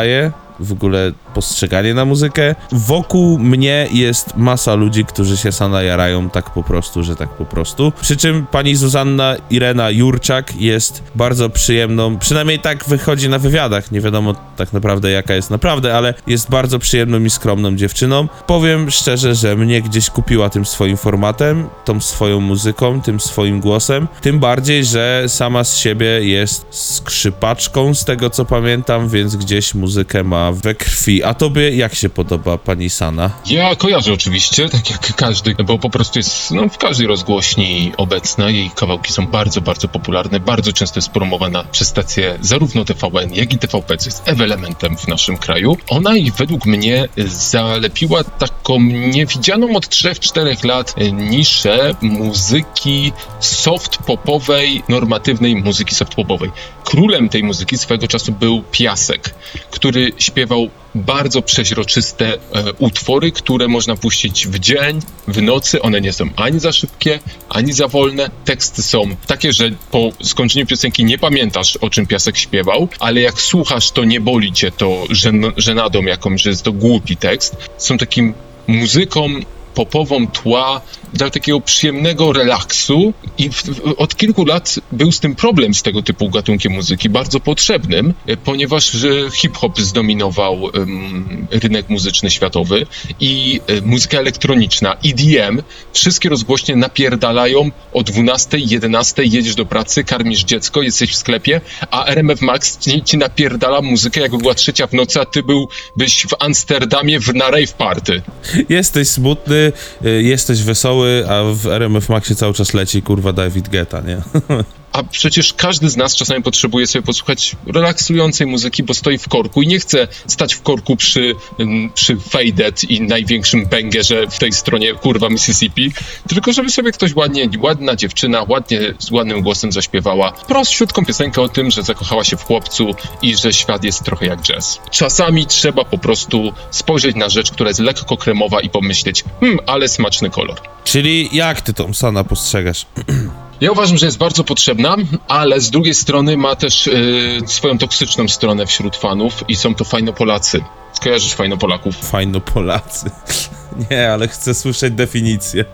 obyczaje, 0.04 0.32
w 0.60 0.72
ogóle 0.72 1.12
postrzeganie 1.34 1.94
na 1.94 2.06
muzykę. 2.06 2.56
Wokół 2.72 3.40
mnie 3.40 3.88
jest 3.92 4.38
masa 4.38 4.76
ludzi, 4.76 5.06
którzy 5.06 5.38
się 5.38 5.52
Sana 5.52 5.84
jarają 5.84 6.30
tak 6.30 6.50
po 6.50 6.64
prostu, 6.64 7.04
że 7.04 7.16
tak 7.16 7.30
po 7.30 7.46
prostu. 7.46 7.92
Przy 8.02 8.18
czym 8.18 8.46
pani 8.46 8.76
Zuzanna 8.76 9.36
Irena 9.50 9.90
Jurczak 9.90 10.62
jest 10.62 11.04
bardzo 11.16 11.50
przyjemną, 11.50 12.18
przynajmniej 12.18 12.60
tak 12.60 12.86
wychodzi 12.86 13.30
na 13.30 13.40
wywiadach, 13.40 13.92
nie 13.92 14.02
wiadomo 14.02 14.36
tak 14.58 14.74
naprawdę 14.74 15.12
jaka 15.12 15.34
jest 15.34 15.50
naprawdę, 15.50 15.98
ale 15.98 16.14
jest 16.28 16.50
bardzo 16.50 16.80
przyjemną 16.80 17.24
i 17.24 17.30
skromną 17.30 17.76
dziewczyną. 17.76 18.28
Powiem 18.48 18.92
szczerze, 18.92 19.36
że 19.36 19.56
mnie 19.56 19.82
gdzieś 19.82 20.10
kupiła 20.10 20.50
tym 20.50 20.66
swoim 20.66 20.98
formatem, 20.98 21.68
tą 21.86 22.02
swoją 22.02 22.40
muzyką, 22.40 23.02
tym 23.02 23.20
swoim 23.20 23.60
głosem, 23.60 24.08
tym 24.22 24.40
bardziej, 24.40 24.86
że 24.86 25.24
sama 25.28 25.64
z 25.64 25.78
siebie 25.78 26.08
jest 26.08 26.66
skrzypaczką, 26.70 27.94
z 27.94 28.06
tego 28.06 28.30
co 28.30 28.46
pamiętam, 28.46 29.10
więc 29.10 29.36
gdzieś 29.36 29.76
muzykę 29.76 30.24
ma 30.24 30.53
we 30.54 30.76
krwi. 30.76 31.24
A 31.24 31.34
tobie 31.34 31.70
jak 31.70 31.96
się 31.96 32.10
podoba 32.10 32.58
pani 32.58 32.90
Sana? 32.90 33.30
Ja 33.46 33.76
kojarzę 33.76 34.14
oczywiście, 34.14 34.70
tak 34.70 34.90
jak 34.90 35.16
każdy, 35.16 35.56
bo 35.66 35.80
po 35.80 35.90
prostu 35.90 36.20
jest 36.20 36.52
no, 36.52 36.70
w 36.70 36.78
każdej 36.78 37.08
rozgłośni 37.08 37.92
obecna. 37.98 38.50
Jej 38.50 38.72
kawałki 38.76 39.14
są 39.14 39.28
bardzo, 39.28 39.62
bardzo 39.62 39.88
popularne. 39.88 40.40
Bardzo 40.40 40.74
często 40.74 40.98
jest 40.98 41.10
promowana 41.10 41.64
przez 41.72 41.88
stacje 41.88 42.38
zarówno 42.42 42.86
TVN, 42.86 43.34
jak 43.34 43.54
i 43.54 43.58
TVP, 43.58 43.98
co 43.98 44.10
jest 44.10 44.24
elementem 44.26 44.98
w 44.98 45.08
naszym 45.08 45.38
kraju. 45.38 45.78
Ona 45.90 46.18
i 46.18 46.32
według 46.32 46.66
mnie 46.66 47.08
zalepiła 47.28 48.24
taką 48.24 48.80
niewidzianą 48.82 49.76
od 49.76 49.88
3-4 49.88 50.66
lat 50.66 50.96
niszę 51.14 51.96
muzyki 52.02 53.12
soft-popowej, 53.40 54.82
normatywnej 54.90 55.56
muzyki 55.56 55.96
soft-popowej. 55.96 56.52
Królem 56.84 57.30
tej 57.30 57.44
muzyki 57.44 57.78
swego 57.78 58.08
czasu 58.08 58.32
był 58.32 58.64
Piasek, 58.72 59.36
który 59.72 60.12
śpiewał 60.34 60.70
bardzo 60.96 61.42
przeźroczyste 61.42 62.34
e, 62.34 62.38
utwory, 62.80 63.32
które 63.32 63.68
można 63.68 63.96
puścić 63.96 64.48
w 64.48 64.60
dzień, 64.60 65.00
w 65.28 65.42
nocy. 65.42 65.82
One 65.82 66.02
nie 66.02 66.14
są 66.14 66.30
ani 66.36 66.60
za 66.60 66.72
szybkie, 66.72 67.20
ani 67.50 67.74
za 67.74 67.88
wolne. 67.88 68.30
Teksty 68.46 68.84
są 68.84 69.16
takie, 69.28 69.54
że 69.54 69.72
po 69.92 70.10
skończeniu 70.24 70.66
piosenki 70.66 71.06
nie 71.06 71.18
pamiętasz, 71.18 71.78
o 71.78 71.90
czym 71.90 72.08
Piasek 72.08 72.38
śpiewał, 72.38 72.88
ale 73.00 73.22
jak 73.22 73.42
słuchasz, 73.42 73.92
to 73.92 74.04
nie 74.04 74.22
boli 74.22 74.54
cię 74.54 74.72
to 74.72 75.04
żen 75.10 75.52
żenadą 75.58 76.02
jakąś, 76.02 76.42
że 76.42 76.50
jest 76.50 76.64
to 76.64 76.72
głupi 76.72 77.18
tekst. 77.18 77.56
Są 77.78 77.98
takim 77.98 78.34
muzyką 78.68 79.30
popową 79.74 80.28
tła 80.28 80.82
dla 81.14 81.30
takiego 81.30 81.62
przyjemnego 81.62 82.34
relaksu 82.34 83.14
i 83.38 83.50
w, 83.50 83.64
od 83.98 84.16
kilku 84.16 84.46
lat 84.46 84.80
był 84.92 85.12
z 85.12 85.20
tym 85.20 85.36
problem 85.36 85.74
z 85.74 85.82
tego 85.82 86.02
typu 86.02 86.30
gatunkiem 86.30 86.74
muzyki, 86.74 87.10
bardzo 87.10 87.40
potrzebnym, 87.40 88.14
e, 88.28 88.38
ponieważ 88.38 88.92
że 88.92 89.10
hip-hop 89.32 89.80
zdominował 89.80 90.70
em, 90.74 91.48
rynek 91.52 91.90
muzyczny 91.90 92.32
światowy 92.32 92.86
i 93.20 93.62
e, 93.68 93.82
muzyka 93.82 94.18
elektroniczna, 94.18 94.98
EDM, 95.06 95.62
wszystkie 95.94 96.30
rozgłośnie 96.30 96.76
napierdalają 96.76 97.72
o 97.94 98.04
12, 98.04 98.58
11 98.58 99.24
jedziesz 99.24 99.56
do 99.56 99.66
pracy, 99.66 100.04
karmisz 100.04 100.44
dziecko, 100.44 100.82
jesteś 100.82 101.12
w 101.12 101.16
sklepie, 101.16 101.62
a 101.92 102.06
RMF 102.06 102.42
Max 102.42 102.78
ci, 102.80 103.04
ci 103.04 103.18
napierdala 103.18 103.82
muzykę 103.82 104.22
jakby 104.22 104.38
była 104.38 104.54
trzecia 104.54 104.88
w 104.88 104.94
nocy, 104.94 105.22
a 105.22 105.26
ty 105.26 105.44
byłbyś 105.44 106.26
w 106.26 106.34
Amsterdamie 106.40 107.20
w, 107.20 107.34
na 107.36 107.52
rave 107.52 107.74
party. 107.74 108.22
Jesteś 108.70 109.08
smutny, 109.08 109.63
y, 110.06 110.24
jesteś 110.24 110.64
wesoły, 110.64 111.26
a 111.30 111.44
w 111.54 111.68
RMF 111.68 112.10
Maxie 112.10 112.36
cały 112.36 112.54
czas 112.54 112.74
leci 112.74 113.02
kurwa 113.02 113.34
David 113.34 113.70
Guetta, 113.70 114.02
nie? 114.02 114.18
A 114.94 115.04
przecież 115.04 115.54
każdy 115.54 115.90
z 115.90 115.98
nas 115.98 116.16
czasami 116.16 116.44
potrzebuje 116.44 116.88
sobie 116.88 117.06
posłuchać 117.06 117.56
relaksującej 117.66 118.48
muzyki, 118.48 118.84
bo 118.84 118.94
stoi 118.94 119.18
w 119.18 119.28
korku 119.28 119.62
i 119.62 119.68
nie 119.68 119.80
chce 119.80 120.08
stać 120.28 120.54
w 120.54 120.62
korku 120.62 120.96
przy, 120.96 121.36
ym, 121.60 121.92
przy 121.94 122.18
Faded 122.18 122.84
i 122.84 123.02
największym 123.02 123.66
bęgerze 123.66 124.28
w 124.28 124.40
tej 124.40 124.52
stronie 124.52 124.94
kurwa 124.94 125.30
Mississippi, 125.30 125.92
tylko 126.28 126.54
żeby 126.54 126.70
sobie 126.70 126.92
ktoś 126.92 127.16
ładnie, 127.16 127.50
ładna 127.60 127.96
dziewczyna, 127.96 128.46
ładnie, 128.50 128.80
z 129.00 129.12
ładnym 129.12 129.42
głosem 129.42 129.72
zaśpiewała 129.72 130.32
prościutką 130.32 131.06
piosenkę 131.06 131.42
o 131.42 131.50
tym, 131.50 131.72
że 131.72 131.84
zakochała 131.84 132.24
się 132.24 132.38
w 132.38 132.44
chłopcu 132.44 132.96
i 133.22 133.36
że 133.36 133.54
świat 133.54 133.84
jest 133.84 134.04
trochę 134.04 134.26
jak 134.26 134.42
jazz. 134.42 134.80
Czasami 134.92 135.46
trzeba 135.46 135.86
po 135.86 135.98
prostu 135.98 136.54
spojrzeć 136.72 137.16
na 137.16 137.30
rzecz, 137.30 137.52
która 137.52 137.70
jest 137.70 137.80
lekko 137.80 138.18
kremowa 138.18 138.62
i 138.62 138.70
pomyśleć, 138.70 139.24
hmm, 139.40 139.60
ale 139.66 139.88
smaczny 139.88 140.30
kolor. 140.30 140.62
Czyli 140.84 141.30
jak 141.32 141.62
ty 141.62 141.74
Sana 141.94 142.24
postrzegasz? 142.24 142.86
Ja 143.64 143.72
uważam, 143.72 143.98
że 143.98 144.06
jest 144.06 144.18
bardzo 144.18 144.44
potrzebna, 144.44 144.96
ale 145.28 145.62
z 145.62 145.70
drugiej 145.70 145.94
strony 145.94 146.38
ma 146.38 146.56
też 146.56 146.88
y, 146.88 147.42
swoją 147.46 147.78
toksyczną 147.78 148.28
stronę 148.28 148.66
wśród 148.66 148.96
fanów 148.96 149.44
i 149.48 149.56
są 149.56 149.76
to 149.76 149.84
fajnopolacy. 149.84 150.64
Kojarzysz 151.04 151.34
fajnopolaków? 151.34 151.96
Fajno 151.96 152.42
Polacy. 152.42 153.12
Nie, 153.92 154.12
ale 154.12 154.28
chcę 154.28 154.54
słyszeć 154.54 154.94
definicję. 154.94 155.66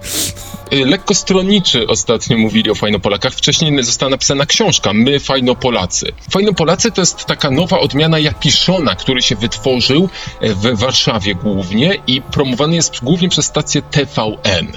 Y, 0.73 0.85
lekko 0.85 1.13
stronniczy 1.15 1.87
ostatnio 1.87 2.37
mówili 2.37 2.71
o 2.71 2.75
Fajnopolakach. 2.75 3.33
Wcześniej 3.33 3.83
została 3.83 4.09
napisana 4.09 4.45
książka 4.45 4.93
My 4.93 5.19
Fajnopolacy. 5.19 6.11
Fajnopolacy 6.31 6.91
to 6.91 7.01
jest 7.01 7.25
taka 7.25 7.51
nowa 7.51 7.79
odmiana 7.79 8.19
Japiszona, 8.19 8.95
który 8.95 9.21
się 9.21 9.35
wytworzył 9.35 10.09
e, 10.41 10.53
w 10.53 10.79
Warszawie 10.79 11.35
głównie 11.35 11.99
i 12.07 12.21
promowany 12.21 12.75
jest 12.75 13.03
głównie 13.03 13.29
przez 13.29 13.45
stację 13.45 13.81
TVN. 13.81 14.67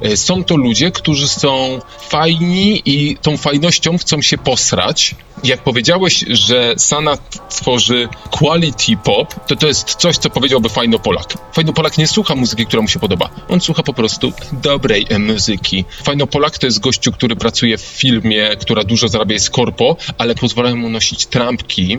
E, 0.00 0.16
Są 0.16 0.44
to 0.44 0.56
ludzie, 0.56 0.90
którzy 0.90 1.28
są 1.28 1.78
fajni 2.08 2.82
i 2.84 3.16
tą 3.16 3.36
fajnością 3.36 3.98
chcą 3.98 4.22
się 4.22 4.38
posrać. 4.38 5.14
Jak 5.44 5.62
powiedziałeś, 5.62 6.24
że 6.28 6.74
Sana 6.76 7.18
tworzy 7.48 8.08
quality 8.30 8.96
pop, 9.04 9.46
to 9.46 9.56
to 9.56 9.66
jest 9.66 9.94
coś, 9.94 10.18
co 10.18 10.30
powiedziałby 10.30 10.68
Fajnopolak. 10.68 11.34
Fajnopolak 11.52 11.98
nie 11.98 12.06
słucha 12.06 12.34
muzyki, 12.34 12.66
która 12.66 12.82
mu 12.82 12.88
się 12.88 12.98
podoba. 12.98 13.30
On 13.48 13.60
słucha 13.60 13.82
po 13.82 13.92
prostu 13.92 14.32
dobrej 14.52 15.06
e, 15.10 15.18
muzyki. 15.42 15.84
Fajnopolak 16.04 16.58
to 16.58 16.66
jest 16.66 16.80
gościu, 16.80 17.12
który 17.12 17.36
pracuje 17.36 17.78
w 17.78 17.80
firmie, 17.80 18.50
która 18.60 18.84
dużo 18.84 19.08
zarabia, 19.08 19.34
jest 19.34 19.50
korpo, 19.50 19.96
ale 20.18 20.34
pozwalają 20.34 20.76
mu 20.76 20.88
nosić 20.88 21.26
trampki. 21.26 21.98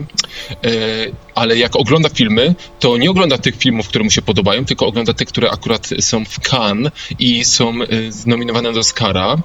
E, 0.50 0.68
ale 1.34 1.56
jak 1.56 1.76
ogląda 1.76 2.08
filmy, 2.08 2.54
to 2.80 2.96
nie 2.96 3.10
ogląda 3.10 3.38
tych 3.38 3.56
filmów, 3.56 3.88
które 3.88 4.04
mu 4.04 4.10
się 4.10 4.22
podobają, 4.22 4.64
tylko 4.64 4.86
ogląda 4.86 5.14
te, 5.14 5.24
które 5.24 5.50
akurat 5.50 5.88
są 6.00 6.24
w 6.24 6.40
Cannes 6.40 6.92
i 7.18 7.44
są 7.44 7.68
e, 7.70 7.86
nominowane 8.26 8.72
do 8.72 8.80
Oscara. 8.80 9.36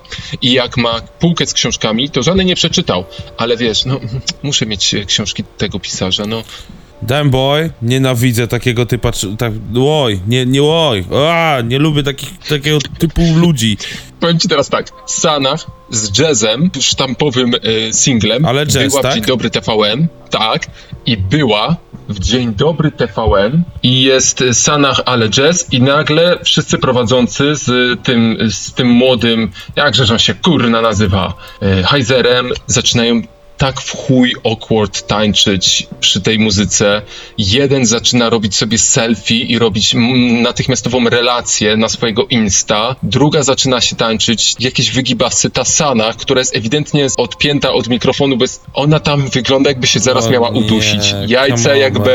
I 0.42 0.54
jak 0.54 0.78
ma 0.78 1.02
półkę 1.02 1.46
z 1.46 1.54
książkami, 1.54 2.10
to 2.10 2.24
żadnej 2.24 2.46
nie 2.46 2.56
przeczytał. 2.56 3.06
Ale 3.38 3.58
wiesz, 3.58 3.86
no 3.86 4.00
muszę 4.44 4.66
mieć 4.66 4.94
e, 4.94 5.06
książki 5.06 5.44
tego 5.58 5.80
pisarza, 5.80 6.26
no 6.26 6.44
Damn 7.02 7.30
boy, 7.30 7.70
nienawidzę 7.82 8.48
takiego 8.48 8.86
typa, 8.86 9.12
tak, 9.38 9.54
oj, 9.80 10.20
nie, 10.28 10.46
nie 10.46 10.64
oj, 10.64 11.06
a, 11.30 11.58
nie 11.62 11.80
lubię 11.80 12.04
takich, 12.04 12.38
takiego 12.50 12.78
typu 13.00 13.22
ludzi. 13.36 13.78
Powiem 14.20 14.40
ci 14.40 14.48
teraz 14.48 14.70
tak, 14.70 14.88
Sanach 15.06 15.66
z 15.90 16.20
jazzem, 16.20 16.70
sztampowym 16.80 17.52
e, 17.54 17.94
singlem, 17.94 18.46
Ale 18.46 18.66
jazz, 18.66 18.88
była 18.88 19.00
w 19.00 19.04
tak? 19.04 19.14
Dzień 19.14 19.24
Dobry 19.24 19.50
TVN, 19.50 20.08
tak, 20.30 20.68
i 21.06 21.18
była 21.18 21.76
w 22.10 22.20
Dzień 22.20 22.54
Dobry 22.54 22.92
TVN 22.92 23.64
i 23.84 24.02
jest 24.02 24.44
Sanach, 24.54 25.02
ale 25.06 25.30
jazz 25.30 25.74
i 25.74 25.82
nagle 25.82 26.40
wszyscy 26.44 26.78
prowadzący 26.78 27.56
z 27.56 28.00
tym, 28.04 28.38
z 28.50 28.74
tym 28.74 28.88
młodym, 28.88 29.52
jakże 29.76 30.14
on 30.14 30.20
się 30.20 30.34
kurna 30.34 30.82
nazywa, 30.82 31.34
e, 31.62 31.84
Heizerem, 31.84 32.50
zaczynają 32.68 33.22
tak 33.60 33.82
w 33.82 33.96
chuj 33.96 34.36
awkward 34.46 35.08
tańczyć 35.08 35.88
przy 36.00 36.22
tej 36.22 36.40
muzyce. 36.40 37.02
Jeden 37.38 37.86
zaczyna 37.86 38.30
robić 38.30 38.56
sobie 38.56 38.78
selfie 38.78 39.36
i 39.36 39.60
robić 39.60 39.96
natychmiastową 40.42 41.10
relację 41.10 41.78
na 41.78 41.90
swojego 41.90 42.26
Insta. 42.30 42.96
Druga 43.04 43.44
zaczyna 43.44 43.82
się 43.82 43.96
tańczyć 43.96 44.56
jakieś 44.60 44.92
wygibasy 44.92 45.50
Tasana, 45.50 46.14
która 46.14 46.40
jest 46.40 46.56
ewidentnie 46.56 47.08
odpięta 47.18 47.72
od 47.72 47.88
mikrofonu, 47.88 48.38
bez... 48.38 48.62
ona 48.74 49.00
tam 49.00 49.30
wygląda 49.30 49.70
jakby 49.70 49.88
się 49.88 50.00
zaraz 50.00 50.26
O 50.26 50.30
miała 50.30 50.50
nie, 50.50 50.60
udusić. 50.60 51.16
Jajca 51.28 51.72
on, 51.72 51.78
jak 51.78 51.94
man. 51.94 52.08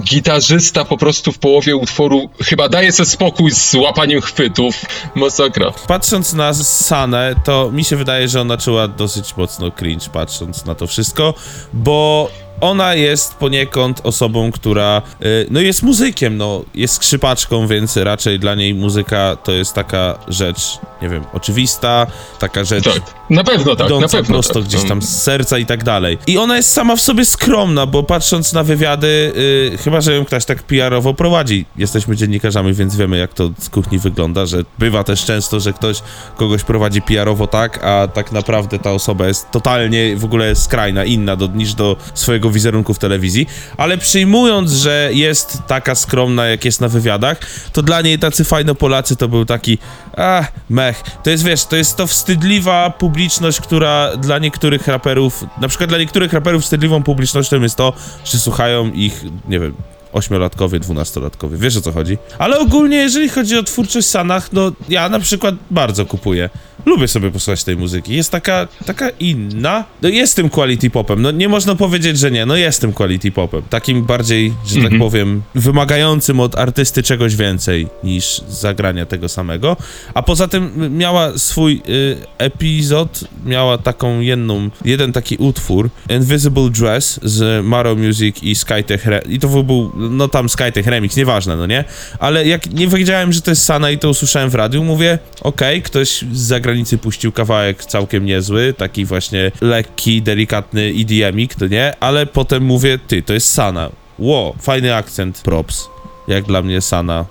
Gitarzysta 0.00 0.84
po 0.84 0.96
prostu 0.96 1.32
w 1.32 1.38
połowie 1.38 1.76
utworu 1.76 2.30
chyba 2.42 2.68
daje 2.68 2.92
sobie 2.92 3.06
spokój 3.06 3.50
z 3.50 3.74
łapaniem 3.74 4.20
chwytów. 4.20 4.74
Masakra. 5.14 5.72
Patrząc 5.88 6.32
na 6.32 6.54
Sanę, 6.54 7.34
to 7.44 7.70
mi 7.72 7.84
się 7.84 7.96
wydaje, 7.96 8.28
że 8.28 8.40
ona 8.40 8.56
czuła 8.56 8.88
dosyć 8.88 9.36
mocno 9.36 9.70
cringe, 9.70 10.08
patrząc 10.12 10.64
na 10.64 10.74
to 10.74 10.86
wszystko, 10.86 11.34
bo 11.72 12.30
ona 12.60 12.94
jest 12.94 13.34
poniekąd 13.34 14.00
osobą, 14.04 14.52
która, 14.52 15.02
y, 15.22 15.46
no 15.50 15.60
jest 15.60 15.82
muzykiem, 15.82 16.36
no 16.36 16.64
jest 16.74 16.94
skrzypaczką, 16.94 17.66
więc 17.66 17.96
raczej 17.96 18.38
dla 18.38 18.54
niej 18.54 18.74
muzyka 18.74 19.36
to 19.36 19.52
jest 19.52 19.74
taka 19.74 20.18
rzecz, 20.28 20.78
nie 21.02 21.08
wiem, 21.08 21.24
oczywista, 21.32 22.06
taka 22.38 22.64
rzecz 22.64 22.84
Tak, 22.84 23.02
na 23.30 23.44
pewno 23.44 23.76
tak, 23.76 23.90
na 23.90 24.08
pewno 24.08 24.34
prosto 24.34 24.54
tak. 24.54 24.62
gdzieś 24.62 24.84
tam 24.84 25.02
z 25.02 25.22
serca 25.22 25.58
i 25.58 25.66
tak 25.66 25.84
dalej. 25.84 26.18
I 26.26 26.38
ona 26.38 26.56
jest 26.56 26.70
sama 26.70 26.96
w 26.96 27.00
sobie 27.00 27.24
skromna, 27.24 27.86
bo 27.86 28.02
patrząc 28.02 28.52
na 28.52 28.62
wywiady, 28.62 29.32
y, 29.74 29.78
chyba, 29.84 30.00
że 30.00 30.14
ją 30.14 30.24
ktoś 30.24 30.44
tak 30.44 30.62
PR-owo 30.62 31.14
prowadzi. 31.14 31.64
Jesteśmy 31.76 32.16
dziennikarzami, 32.16 32.74
więc 32.74 32.96
wiemy, 32.96 33.18
jak 33.18 33.34
to 33.34 33.50
z 33.58 33.68
kuchni 33.68 33.98
wygląda, 33.98 34.46
że 34.46 34.64
bywa 34.78 35.04
też 35.04 35.24
często, 35.24 35.60
że 35.60 35.72
ktoś 35.72 36.02
kogoś 36.36 36.64
prowadzi 36.64 37.02
PR-owo 37.02 37.46
tak, 37.46 37.84
a 37.84 38.08
tak 38.08 38.32
naprawdę 38.32 38.78
ta 38.78 38.92
osoba 38.92 39.26
jest 39.26 39.50
totalnie 39.50 40.16
w 40.16 40.24
ogóle 40.24 40.54
skrajna, 40.54 41.04
inna 41.04 41.36
do, 41.36 41.46
niż 41.46 41.74
do 41.74 41.96
swojego 42.14 42.47
wizerunku 42.50 42.94
w 42.94 42.98
telewizji. 42.98 43.46
Ale 43.76 43.98
przyjmując, 43.98 44.72
że 44.72 45.10
jest 45.12 45.58
taka 45.66 45.94
skromna, 45.94 46.46
jak 46.46 46.64
jest 46.64 46.80
na 46.80 46.88
wywiadach, 46.88 47.38
to 47.72 47.82
dla 47.82 48.00
niej 48.00 48.18
tacy 48.18 48.44
fajno 48.44 48.74
Polacy 48.74 49.16
to 49.16 49.28
był 49.28 49.44
taki, 49.44 49.78
a 50.16 50.44
mech. 50.70 51.02
To 51.22 51.30
jest, 51.30 51.44
wiesz, 51.44 51.64
to 51.64 51.76
jest 51.76 51.96
to 51.96 52.06
wstydliwa 52.06 52.90
publiczność, 52.90 53.60
która 53.60 54.16
dla 54.16 54.38
niektórych 54.38 54.86
raperów, 54.86 55.44
na 55.60 55.68
przykład 55.68 55.90
dla 55.90 55.98
niektórych 55.98 56.32
raperów 56.32 56.62
wstydliwą 56.62 57.02
publicznością 57.02 57.62
jest 57.62 57.76
to, 57.76 57.92
że 58.24 58.38
słuchają 58.38 58.90
ich, 58.92 59.24
nie 59.48 59.60
wiem, 59.60 59.74
ośmiolatkowie, 60.18 60.80
dwunastolatkowie, 60.80 61.56
wiesz 61.56 61.76
o 61.76 61.80
co 61.80 61.92
chodzi? 61.92 62.18
Ale 62.38 62.58
ogólnie, 62.58 62.96
jeżeli 62.96 63.28
chodzi 63.28 63.58
o 63.58 63.62
twórczość 63.62 64.06
Sanach, 64.06 64.52
no 64.52 64.72
ja 64.88 65.08
na 65.08 65.20
przykład 65.20 65.54
bardzo 65.70 66.06
kupuję. 66.06 66.50
Lubię 66.86 67.08
sobie 67.08 67.30
posłuchać 67.30 67.64
tej 67.64 67.76
muzyki. 67.76 68.14
Jest 68.14 68.30
taka, 68.30 68.68
taka 68.86 69.10
inna. 69.10 69.84
No 70.02 70.08
jest 70.08 70.36
tym 70.36 70.48
quality 70.48 70.90
popem. 70.90 71.22
No 71.22 71.30
nie 71.30 71.48
można 71.48 71.74
powiedzieć, 71.74 72.18
że 72.18 72.30
nie. 72.30 72.46
No 72.46 72.56
jest 72.56 72.80
tym 72.80 72.92
quality 72.92 73.32
popem. 73.32 73.62
Takim 73.70 74.04
bardziej, 74.04 74.54
że 74.66 74.82
tak 74.82 74.98
powiem, 74.98 75.42
wymagającym 75.54 76.40
od 76.40 76.58
artysty 76.58 77.02
czegoś 77.02 77.36
więcej 77.36 77.88
niż 78.04 78.40
zagrania 78.48 79.06
tego 79.06 79.28
samego. 79.28 79.76
A 80.14 80.22
poza 80.22 80.48
tym 80.48 80.96
miała 80.98 81.38
swój 81.38 81.82
y, 81.88 82.16
epizod, 82.38 83.24
miała 83.46 83.78
taką 83.78 84.20
jedną, 84.20 84.70
jeden 84.84 85.12
taki 85.12 85.36
utwór, 85.36 85.90
Invisible 86.10 86.70
Dress 86.70 87.20
z 87.22 87.64
Maro 87.66 87.94
Music 87.94 88.42
i 88.42 88.54
Skytech 88.54 89.06
Re- 89.06 89.22
i 89.28 89.38
to 89.38 89.48
był, 89.48 89.92
no 90.10 90.28
tam 90.28 90.48
Skytech 90.48 90.86
Remix, 90.86 91.16
nieważne, 91.16 91.56
no 91.56 91.66
nie? 91.66 91.84
Ale 92.18 92.46
jak 92.46 92.70
nie 92.70 92.88
wiedziałem, 92.88 93.32
że 93.32 93.42
to 93.42 93.50
jest 93.50 93.64
Sana 93.64 93.90
i 93.90 93.98
to 93.98 94.08
usłyszałem 94.08 94.50
w 94.50 94.54
radiu, 94.54 94.84
mówię, 94.84 95.18
okej, 95.40 95.82
ktoś 95.82 96.24
z 96.32 96.40
zagranicy 96.40 96.98
puścił 96.98 97.32
kawałek 97.32 97.84
całkiem 97.84 98.24
niezły, 98.24 98.74
taki 98.78 99.04
właśnie 99.04 99.52
lekki, 99.60 100.22
delikatny 100.22 100.92
EDM-ik, 100.96 101.54
to 101.54 101.66
nie? 101.66 101.92
Ale 102.00 102.26
potem 102.26 102.64
mówię, 102.64 102.98
ty, 103.06 103.22
to 103.22 103.32
jest 103.32 103.52
Sana. 103.52 103.90
Ło, 104.18 104.54
fajny 104.60 104.94
akcent, 104.94 105.40
props. 105.40 105.88
Jak 106.28 106.44
dla 106.44 106.62
mnie 106.62 106.80
Sana, 106.80 107.24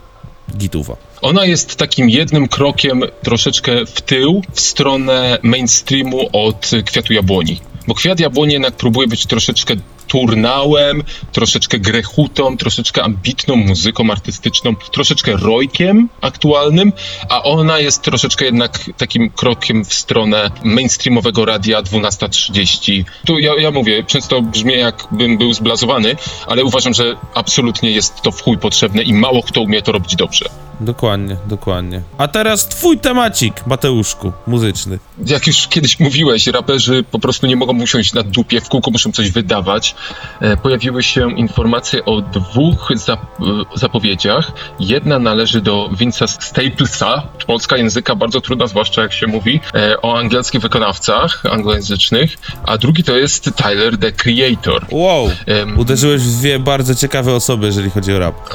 gituwa. 0.57 0.95
Ona 1.21 1.45
jest 1.45 1.75
takim 1.75 2.09
jednym 2.09 2.47
krokiem 2.47 3.01
troszeczkę 3.23 3.85
w 3.85 4.01
tył, 4.01 4.41
w 4.53 4.61
stronę 4.61 5.37
mainstreamu 5.43 6.29
od 6.33 6.71
Kwiatu 6.85 7.13
Jabłoni. 7.13 7.59
Bo 7.87 7.95
Kwiat 7.95 8.19
Jabłoni 8.19 8.53
jednak 8.53 8.75
próbuje 8.75 9.07
być 9.07 9.25
troszeczkę 9.25 9.75
turnałem, 10.07 11.03
troszeczkę 11.31 11.79
grechutą, 11.79 12.57
troszeczkę 12.57 13.03
ambitną 13.03 13.55
muzyką 13.55 14.11
artystyczną, 14.11 14.75
troszeczkę 14.75 15.37
rojkiem 15.37 16.09
aktualnym, 16.21 16.93
a 17.29 17.43
ona 17.43 17.79
jest 17.79 18.01
troszeczkę 18.01 18.45
jednak 18.45 18.79
takim 18.97 19.29
krokiem 19.29 19.85
w 19.85 19.93
stronę 19.93 20.51
mainstreamowego 20.63 21.45
radia 21.45 21.81
12.30. 21.81 23.03
Tu 23.25 23.39
ja, 23.39 23.51
ja 23.59 23.71
mówię, 23.71 24.03
często 24.03 24.41
brzmi 24.41 24.73
jakbym 24.73 25.37
był 25.37 25.53
zblazowany, 25.53 26.15
ale 26.47 26.63
uważam, 26.63 26.93
że 26.93 27.15
absolutnie 27.33 27.91
jest 27.91 28.21
to 28.21 28.31
w 28.31 28.41
chuj 28.41 28.57
potrzebne 28.57 29.03
i 29.03 29.13
mało 29.13 29.43
kto 29.43 29.61
umie 29.61 29.81
to 29.81 29.91
robić 29.91 30.15
dobrze. 30.15 30.66
Dokładnie, 30.79 31.37
dokładnie. 31.47 32.01
A 32.17 32.27
teraz 32.27 32.67
twój 32.67 32.99
temacik, 32.99 33.67
Mateuszku, 33.67 34.31
muzyczny. 34.47 34.99
jak 35.25 35.47
już 35.47 35.67
kiedyś 35.67 35.99
mówiłeś, 35.99 36.47
raperzy 36.47 37.03
po 37.11 37.19
prostu 37.19 37.47
nie 37.47 37.55
mogą 37.55 37.81
usiąść 37.81 38.13
na 38.13 38.23
dupie, 38.23 38.61
w 38.61 38.69
kółko 38.69 38.91
muszą 38.91 39.11
coś 39.11 39.31
wydawać. 39.31 39.95
E, 40.41 40.57
pojawiły 40.57 41.03
się 41.03 41.31
informacje 41.31 42.05
o 42.05 42.21
dwóch 42.21 42.89
zap 42.95 43.21
e, 43.21 43.43
zapowiedziach. 43.75 44.51
Jedna 44.79 45.19
należy 45.19 45.61
do 45.61 45.89
Vince'a 45.99 46.27
Staplesa, 46.27 47.23
polska 47.47 47.77
języka 47.77 48.15
bardzo 48.15 48.41
trudna, 48.41 48.67
zwłaszcza 48.67 49.01
jak 49.01 49.13
się 49.13 49.27
mówi 49.27 49.59
e, 49.73 50.01
o 50.01 50.17
angielskich 50.19 50.61
wykonawcach 50.61 51.43
anglojęzycznych, 51.51 52.37
a 52.63 52.77
drugi 52.77 53.03
to 53.03 53.17
jest 53.17 53.49
Tyler, 53.55 53.97
the 53.97 54.11
Creator. 54.11 54.85
Wow, 54.91 55.29
Em, 55.47 55.79
uderzyłeś 55.79 56.21
w 56.21 56.39
dwie 56.39 56.59
bardzo 56.59 56.95
ciekawe 56.95 57.33
osoby, 57.33 57.65
jeżeli 57.65 57.89
chodzi 57.89 58.13
o 58.13 58.19
rap. 58.19 58.35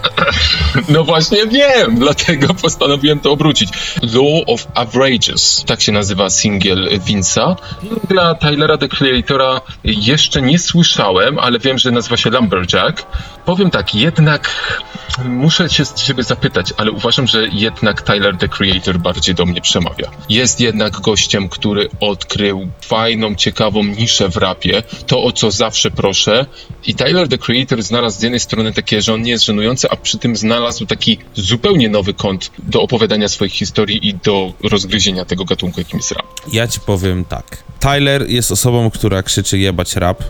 No 0.88 1.04
właśnie 1.04 1.46
wiem, 1.46 1.98
dlatego 2.14 2.54
postanowiłem 2.62 3.20
to 3.20 3.32
obrócić. 3.32 3.70
Law 4.02 4.42
of 4.46 4.66
Averages, 4.74 5.64
tak 5.66 5.80
się 5.80 5.92
nazywa 5.92 6.30
singiel 6.30 6.88
Vince'a. 6.88 7.56
Dla 8.08 8.34
Tylera, 8.34 8.78
The 8.78 8.88
Creatora 8.88 9.60
jeszcze 9.84 10.42
nie 10.42 10.58
słyszałem, 10.58 11.38
ale 11.38 11.58
wiem, 11.58 11.78
że 11.78 11.90
nazywa 11.90 12.16
się 12.16 12.30
Lumberjack. 12.30 13.06
Powiem 13.44 13.70
tak, 13.70 13.94
jednak 13.94 14.50
muszę 15.24 15.70
się 15.70 15.84
z 15.84 15.94
ciebie 15.94 16.22
zapytać, 16.22 16.72
ale 16.76 16.90
uważam, 16.90 17.26
że 17.26 17.48
jednak 17.52 18.02
Tyler 18.02 18.36
the 18.36 18.48
Creator 18.48 18.98
bardziej 18.98 19.34
do 19.34 19.46
mnie 19.46 19.60
przemawia. 19.60 20.10
Jest 20.28 20.60
jednak 20.60 21.00
gościem, 21.00 21.48
który 21.48 21.88
odkrył 22.00 22.68
fajną, 22.80 23.34
ciekawą 23.34 23.84
niszę 23.84 24.28
w 24.28 24.36
rapie, 24.36 24.82
to 25.06 25.22
o 25.22 25.32
co 25.32 25.50
zawsze 25.50 25.90
proszę. 25.90 26.46
I 26.86 26.94
Tyler 26.94 27.28
the 27.28 27.38
Creator 27.38 27.82
znalazł 27.82 28.20
z 28.20 28.22
jednej 28.22 28.40
strony 28.40 28.72
takie, 28.72 29.02
że 29.02 29.14
on 29.14 29.22
nie 29.22 29.30
jest 29.30 29.44
żenujący, 29.44 29.90
a 29.90 29.96
przy 29.96 30.18
tym 30.18 30.36
znalazł 30.36 30.86
taki 30.86 31.18
zupełnie 31.34 31.88
nowy 31.88 32.14
kąt 32.14 32.50
do 32.58 32.82
opowiadania 32.82 33.28
swoich 33.28 33.52
historii 33.52 34.08
i 34.08 34.14
do 34.14 34.52
rozgryzienia 34.70 35.24
tego 35.24 35.44
gatunku, 35.44 35.80
jakim 35.80 35.98
jest 35.98 36.12
rap. 36.12 36.26
Ja 36.52 36.68
ci 36.68 36.80
powiem 36.80 37.24
tak. 37.24 37.64
Tyler 37.80 38.30
jest 38.30 38.52
osobą, 38.52 38.90
która 38.90 39.22
krzyczy 39.22 39.58
jebać 39.58 39.96
rap 39.96 40.22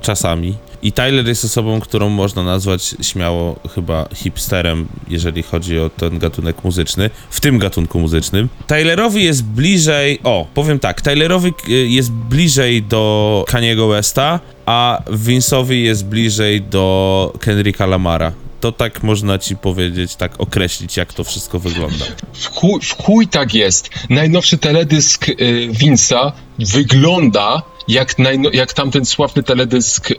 czasami. 0.00 0.54
I 0.82 0.92
Tyler 0.92 1.28
jest 1.28 1.44
osobą, 1.44 1.80
którą 1.80 2.08
można 2.08 2.42
nazwać 2.42 2.94
śmiało 3.02 3.56
chyba 3.74 4.08
hipsterem, 4.14 4.88
jeżeli 5.08 5.42
chodzi 5.42 5.78
o 5.78 5.90
ten 5.90 6.18
gatunek 6.18 6.64
muzyczny, 6.64 7.10
w 7.30 7.40
tym 7.40 7.58
gatunku 7.58 8.00
muzycznym. 8.00 8.48
Tylerowi 8.66 9.24
jest 9.24 9.44
bliżej, 9.44 10.18
o, 10.24 10.46
powiem 10.54 10.78
tak, 10.78 11.00
Tylerowi 11.00 11.52
y, 11.68 11.72
jest 11.72 12.12
bliżej 12.12 12.82
do 12.82 13.44
Kaniego 13.48 13.88
Westa, 13.88 14.40
a 14.66 15.02
Vince'owi 15.06 15.72
jest 15.72 16.04
bliżej 16.04 16.62
do 16.62 17.32
Kendricka 17.40 17.86
Lamara. 17.86 18.32
To 18.60 18.72
tak 18.72 19.02
można 19.02 19.38
ci 19.38 19.56
powiedzieć, 19.56 20.16
tak 20.16 20.40
określić, 20.40 20.96
jak 20.96 21.12
to 21.12 21.24
wszystko 21.24 21.58
wygląda. 21.58 22.04
W 22.32 22.46
chuj, 22.46 22.80
w 22.80 23.02
chuj 23.02 23.28
tak 23.28 23.54
jest. 23.54 23.90
Najnowszy 24.10 24.58
teledysk 24.58 25.28
y, 25.28 25.34
Vince'a 25.72 26.32
wygląda 26.58 27.62
jak, 27.90 28.18
najno, 28.18 28.50
jak 28.52 28.72
tamten 28.72 29.04
sławny 29.04 29.42
teledysk 29.42 30.10
y, 30.10 30.16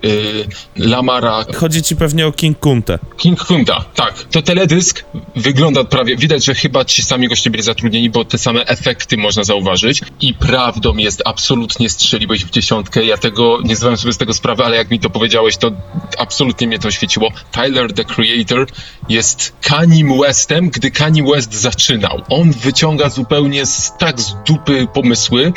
Lamara 0.75 1.45
Chodzi 1.55 1.84
ci 1.84 1.95
pewnie 1.95 2.27
o 2.27 2.31
King 2.31 2.60
Kunte. 2.60 2.99
King 3.17 3.45
Kunda, 3.45 3.86
tak. 3.95 4.13
To 4.31 4.41
teledysk 4.41 5.05
wygląda 5.36 5.84
prawie, 5.84 6.17
widać, 6.17 6.45
że 6.45 6.55
chyba 6.55 6.86
ci 6.86 7.03
sami 7.03 7.27
goście 7.27 7.49
byli 7.49 7.63
zatrudnieni, 7.63 8.10
bo 8.10 8.25
te 8.25 8.38
same 8.38 8.65
efekty 8.65 9.17
można 9.17 9.43
zauważyć. 9.43 10.01
I 10.21 10.34
prawdą 10.34 10.97
jest, 10.97 11.21
absolutnie 11.25 11.89
strzeliłeś 11.89 12.45
w 12.45 12.49
dziesiątkę. 12.49 13.05
Ja 13.05 13.17
tego, 13.17 13.60
nie 13.63 13.75
zdawałem 13.75 13.97
sobie 13.97 14.13
z 14.13 14.17
tego 14.17 14.34
sprawy, 14.34 14.63
ale 14.65 14.77
jak 14.77 14.91
mi 14.91 14.99
to 14.99 15.10
powiedziałeś, 15.10 15.57
to 15.57 15.71
absolutnie 16.17 16.67
mnie 16.67 16.79
to 16.79 16.88
oświeciło. 16.88 17.31
Tyler, 17.51 17.93
the 17.93 18.05
Creator, 18.05 18.67
jest 19.10 19.53
Kanye 19.62 20.17
Westem, 20.21 20.69
gdy 20.69 20.91
Kanye 20.91 21.23
West 21.23 21.53
zaczynał. 21.53 22.21
On 22.29 22.51
wyciąga 22.51 23.10
zupełnie 23.10 23.65
z, 23.65 23.93
tak 23.99 24.21
z 24.21 24.36
dupy 24.47 24.88
pomysły, 24.93 25.53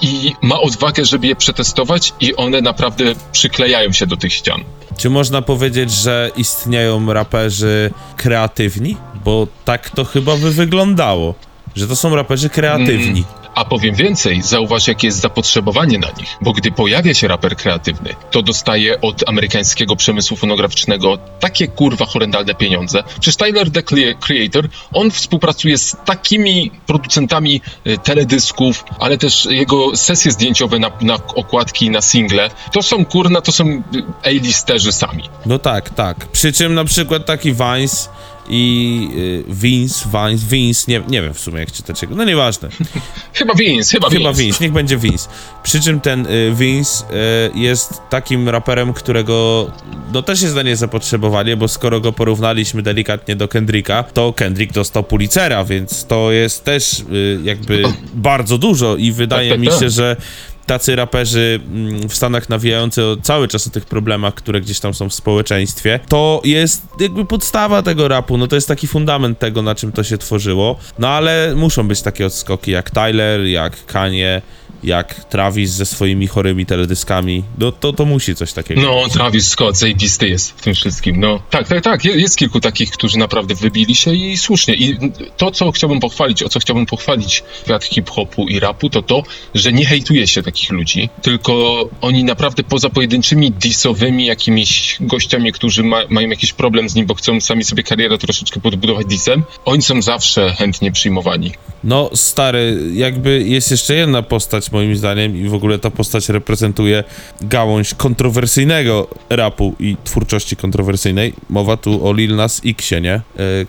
i 0.00 0.34
ma 0.42 0.60
odwagę, 0.60 1.04
żeby 1.04 1.26
je 1.26 1.36
przetestować 1.36 2.12
i 2.20 2.36
one 2.36 2.60
naprawdę 2.60 3.04
przyklejają 3.32 3.92
się 3.92 4.06
do 4.06 4.16
tych 4.16 4.32
ścian. 4.32 4.60
Czy 4.96 5.10
można 5.10 5.42
powiedzieć, 5.42 5.90
że 5.92 6.30
istnieją 6.36 7.12
raperzy 7.12 7.90
kreatywni? 8.16 8.96
Bo 9.24 9.46
tak 9.64 9.90
to 9.90 10.04
chyba 10.04 10.36
by 10.36 10.50
wyglądało. 10.50 11.34
Że 11.76 11.88
to 11.88 11.96
są 11.96 12.16
raperzy 12.16 12.48
kreatywni. 12.48 13.24
A 13.54 13.64
powiem 13.64 13.94
więcej, 13.94 14.42
zauważ 14.42 14.88
jakie 14.88 15.06
jest 15.06 15.20
zapotrzebowanie 15.20 15.98
na 15.98 16.08
nich, 16.18 16.36
bo 16.40 16.52
gdy 16.52 16.72
pojawia 16.72 17.14
się 17.14 17.28
raper 17.28 17.56
kreatywny, 17.56 18.14
to 18.30 18.42
dostaje 18.42 19.00
od 19.00 19.28
amerykańskiego 19.28 19.96
przemysłu 19.96 20.36
fonograficznego 20.36 21.18
takie 21.40 21.68
kurwa 21.68 22.06
horrendalne 22.06 22.54
pieniądze. 22.54 23.02
Przecież 23.20 23.36
Tyler 23.36 23.70
the 23.70 23.80
Crea- 23.82 24.14
Creator, 24.20 24.68
on 24.92 25.10
współpracuje 25.10 25.78
z 25.78 25.96
takimi 26.04 26.70
producentami 26.86 27.60
y, 27.86 27.98
teledysków, 27.98 28.84
ale 28.98 29.18
też 29.18 29.44
jego 29.50 29.96
sesje 29.96 30.30
zdjęciowe 30.32 30.78
na, 30.78 30.90
na 31.00 31.14
okładki, 31.14 31.90
na 31.90 32.00
single, 32.00 32.50
to 32.72 32.82
są 32.82 33.04
kurna, 33.04 33.40
to 33.40 33.52
są 33.52 33.68
y, 33.68 33.82
A-listerzy 34.24 34.92
sami. 34.92 35.24
No 35.46 35.58
tak, 35.58 35.90
tak. 35.90 36.26
Przy 36.26 36.52
czym 36.52 36.74
na 36.74 36.84
przykład 36.84 37.26
taki 37.26 37.52
Vines 37.52 38.10
i 38.50 39.08
y, 39.14 39.44
Vince, 39.54 40.08
Vines, 40.12 40.44
Vince, 40.44 40.84
nie, 40.88 41.02
nie 41.08 41.22
wiem 41.22 41.34
w 41.34 41.40
sumie 41.40 41.58
jak 41.60 41.72
czytać 41.72 42.02
jego, 42.02 42.14
no 42.14 42.24
nieważne. 42.24 42.68
Chyba 43.34 43.54
Vince, 43.54 43.92
chyba, 43.92 44.08
Chyba 44.10 44.32
Vince. 44.32 44.42
Vince, 44.42 44.64
niech 44.64 44.72
będzie 44.72 44.96
Vince. 44.96 45.28
Przy 45.62 45.80
czym 45.80 46.00
ten 46.00 46.26
y, 46.26 46.52
Vince 46.54 47.04
y, 47.04 47.58
jest 47.58 48.00
takim 48.10 48.48
raperem, 48.48 48.92
którego 48.92 49.70
no 50.12 50.22
też 50.22 50.42
jest 50.42 50.54
na 50.54 50.62
nie 50.62 50.76
zapotrzebowanie, 50.76 51.56
bo 51.56 51.68
skoro 51.68 52.00
go 52.00 52.12
porównaliśmy 52.12 52.82
delikatnie 52.82 53.36
do 53.36 53.48
Kendricka, 53.48 54.02
to 54.02 54.32
Kendrick 54.32 54.72
dostał 54.72 55.04
Pulitzera, 55.04 55.64
więc 55.64 56.06
to 56.06 56.32
jest 56.32 56.64
też 56.64 57.00
y, 57.12 57.40
jakby 57.44 57.82
bardzo 58.14 58.58
dużo 58.58 58.96
i 58.96 59.12
wydaje 59.12 59.50
Tak, 59.50 59.58
tak, 59.58 59.66
mi 59.66 59.72
się, 59.72 59.80
tak. 59.80 59.90
że 59.90 60.16
tacy 60.66 60.96
raperzy 60.96 61.60
mm, 61.72 62.08
w 62.08 62.14
Stanach 62.14 62.48
nawijający 62.48 63.02
cały 63.22 63.48
czas 63.48 63.66
o 63.66 63.70
tych 63.70 63.84
problemach, 63.84 64.34
które 64.34 64.60
gdzieś 64.60 64.80
tam 64.80 64.94
są 64.94 65.08
w 65.08 65.14
społeczeństwie, 65.14 66.00
to 66.08 66.40
jest 66.44 66.82
jakby 67.00 67.24
podstawa 67.24 67.82
tego 67.82 68.08
rapu, 68.08 68.38
no 68.38 68.46
to 68.46 68.54
jest 68.54 68.68
taki 68.68 68.86
fundament 68.86 69.38
tego, 69.38 69.62
na 69.62 69.74
czym 69.74 69.92
to 69.92 70.04
się 70.04 70.18
tworzyło, 70.18 70.78
no 70.98 71.08
ale 71.08 71.52
muszą 71.56 71.88
być 71.88 72.02
takie 72.02 72.26
odskoki 72.26 72.70
jak 72.70 72.90
Tyler, 72.90 73.44
jak 73.44 73.86
Kanye, 73.86 74.42
jak 74.84 75.24
Travis 75.24 75.70
ze 75.70 75.86
swoimi 75.86 76.26
chorymi 76.26 76.66
teledyskami, 76.66 77.42
no 77.58 77.72
to, 77.72 77.92
to 77.92 78.04
musi 78.04 78.34
coś 78.34 78.52
takiego. 78.52 78.80
No, 78.80 79.08
Travis 79.08 79.48
Scott 79.48 79.76
zajebisty 79.76 80.28
jest 80.28 80.50
w 80.50 80.62
tym 80.62 80.74
wszystkim, 80.74 81.20
no. 81.20 81.42
Tak, 81.50 81.68
tak, 81.68 81.84
tak, 81.84 82.04
je- 82.04 82.20
jest 82.20 82.36
kilku 82.36 82.60
takich, 82.60 82.90
którzy 82.90 83.18
naprawdę 83.18 83.54
wybili 83.54 83.94
się 83.94 84.14
i 84.14 84.38
słusznie. 84.38 84.74
I 84.74 84.98
to, 85.36 85.50
co 85.50 85.72
chciałbym 85.72 86.00
pochwalić, 86.00 86.42
o 86.42 86.48
co 86.48 86.60
chciałbym 86.60 86.86
pochwalić 86.86 87.42
świat 87.64 87.84
hip-hopu 87.84 88.48
i 88.48 88.60
rapu, 88.60 88.90
to 88.90 89.02
to, 89.02 89.22
że 89.54 89.72
nie 89.72 89.86
hejtuje 89.86 90.26
się 90.26 90.42
takich 90.42 90.70
ludzi, 90.70 91.08
tylko 91.22 91.84
oni 92.00 92.24
naprawdę 92.24 92.64
poza 92.64 92.90
pojedynczymi 92.90 93.50
disowymi 93.52 94.26
jakimiś 94.26 94.96
gościami, 95.00 95.52
którzy 95.52 95.82
ma, 95.82 96.00
mają 96.08 96.28
jakiś 96.28 96.52
problem 96.52 96.88
z 96.88 96.94
nim, 96.94 97.06
bo 97.06 97.14
chcą 97.14 97.40
sami 97.40 97.64
sobie 97.64 97.82
karierę 97.82 98.18
troszeczkę 98.18 98.60
podbudować 98.60 99.06
disem, 99.06 99.42
oni 99.64 99.82
są 99.82 100.02
zawsze 100.02 100.50
chętnie 100.58 100.92
przyjmowani. 100.92 101.52
No, 101.84 102.10
stary, 102.14 102.80
jakby 102.94 103.44
jest 103.46 103.70
jeszcze 103.70 103.94
jedna 103.94 104.22
postać, 104.22 104.69
moim 104.72 104.96
zdaniem, 104.96 105.36
i 105.36 105.48
w 105.48 105.54
ogóle 105.54 105.78
ta 105.78 105.90
postać 105.90 106.28
reprezentuje 106.28 107.04
gałąź 107.42 107.94
kontrowersyjnego 107.94 109.08
rapu 109.30 109.74
i 109.80 109.96
twórczości 110.04 110.56
kontrowersyjnej. 110.56 111.32
Mowa 111.50 111.76
tu 111.76 112.08
o 112.08 112.12
Lil 112.12 112.36
Nas 112.36 112.60
Xie, 112.64 113.00
nie? 113.00 113.14
E, 113.14 113.20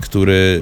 który 0.01 0.61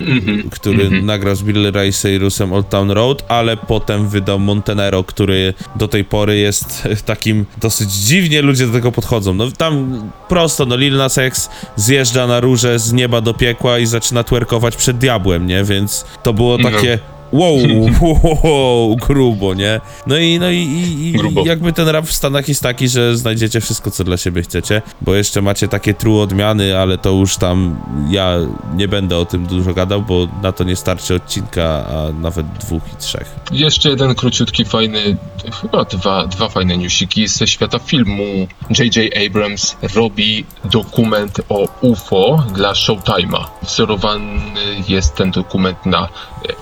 który 0.51 1.01
nagrał 1.01 1.35
z 1.35 1.43
Billy 1.43 1.71
Ray 1.71 1.91
Cyrusem 1.93 2.53
Old 2.53 2.69
Town 2.69 2.91
Road, 2.91 3.25
ale 3.27 3.57
potem 3.57 4.09
wydał 4.09 4.39
Montenero, 4.39 5.03
który 5.03 5.53
do 5.75 5.87
tej 5.87 6.03
pory 6.05 6.37
jest 6.37 6.87
takim 7.05 7.45
dosyć 7.61 7.91
dziwnie 7.91 8.41
ludzie 8.41 8.67
do 8.67 8.73
tego 8.73 8.91
podchodzą. 8.91 9.33
No 9.33 9.51
tam 9.51 10.01
prosto, 10.27 10.65
no 10.65 10.75
Lil 10.75 10.97
Nas 10.97 11.17
X 11.17 11.49
zjeżdża 11.75 12.27
na 12.27 12.39
róże 12.39 12.79
z 12.79 12.93
nieba 12.93 13.21
do 13.21 13.33
piekła 13.33 13.79
i 13.79 13.85
zaczyna 13.85 14.23
twerkować 14.23 14.75
przed 14.75 14.97
diabłem, 14.97 15.47
nie? 15.47 15.63
Więc 15.63 16.05
to 16.23 16.33
było 16.33 16.57
No. 16.57 16.69
takie 16.71 16.99
Wow, 17.31 17.57
wow, 18.01 18.39
wow, 18.43 18.95
grubo, 18.95 19.53
nie? 19.53 19.81
No 20.07 20.17
i, 20.17 20.39
no 20.39 20.49
i, 20.49 20.57
i, 20.57 21.15
i 21.15 21.45
jakby 21.45 21.73
ten 21.73 21.87
rap 21.87 22.05
w 22.05 22.13
Stanach 22.13 22.47
jest 22.47 22.63
taki, 22.63 22.89
że 22.89 23.17
znajdziecie 23.17 23.61
wszystko, 23.61 23.91
co 23.91 24.03
dla 24.03 24.17
siebie 24.17 24.41
chcecie, 24.41 24.81
bo 25.01 25.15
jeszcze 25.15 25.41
macie 25.41 25.67
takie 25.67 25.93
true 25.93 26.21
odmiany, 26.21 26.77
ale 26.77 26.97
to 26.97 27.09
już 27.09 27.37
tam 27.37 27.81
ja 28.09 28.37
nie 28.75 28.87
będę 28.87 29.17
o 29.17 29.25
tym 29.25 29.45
dużo 29.45 29.73
gadał, 29.73 30.01
bo 30.01 30.27
na 30.43 30.51
to 30.51 30.63
nie 30.63 30.75
starczy 30.75 31.15
odcinka, 31.15 31.63
a 31.63 32.21
nawet 32.21 32.45
dwóch 32.59 32.83
i 32.93 32.95
trzech. 32.95 33.35
Jeszcze 33.51 33.89
jeden 33.89 34.15
króciutki, 34.15 34.65
fajny, 34.65 35.17
chyba 35.61 35.85
dwa, 35.85 36.27
dwa 36.27 36.49
fajne 36.49 36.77
newsiki 36.77 37.27
ze 37.27 37.47
świata 37.47 37.79
filmu. 37.79 38.47
J.J. 38.79 39.13
Abrams 39.25 39.77
robi 39.95 40.45
dokument 40.65 41.41
o 41.49 41.67
UFO 41.81 42.43
dla 42.53 42.73
Showtime'a. 42.73 43.45
Wzorowany 43.61 44.39
jest 44.87 45.15
ten 45.15 45.31
dokument 45.31 45.85
na 45.85 46.03
e, 46.03 46.53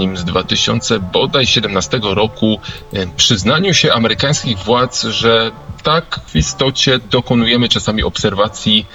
ostatnim 0.00 0.16
z 0.16 0.24
2017 0.24 2.00
roku 2.02 2.60
e, 2.92 3.06
przyznaniu 3.06 3.74
się 3.74 3.92
amerykańskich 3.92 4.58
władz, 4.58 5.02
że 5.04 5.50
tak 5.82 6.20
w 6.26 6.36
istocie 6.36 6.98
dokonujemy 6.98 7.68
czasami 7.68 8.02
obserwacji 8.02 8.86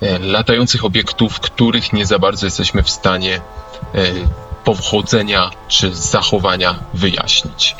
e, 0.00 0.18
latających 0.18 0.84
obiektów, 0.84 1.40
których 1.40 1.92
nie 1.92 2.06
za 2.06 2.18
bardzo 2.18 2.46
jesteśmy 2.46 2.82
w 2.82 2.90
stanie 2.90 3.36
e, 3.36 3.40
pochodzenia 4.64 5.50
czy 5.68 5.94
zachowania 5.94 6.78
wyjaśnić. 6.94 7.76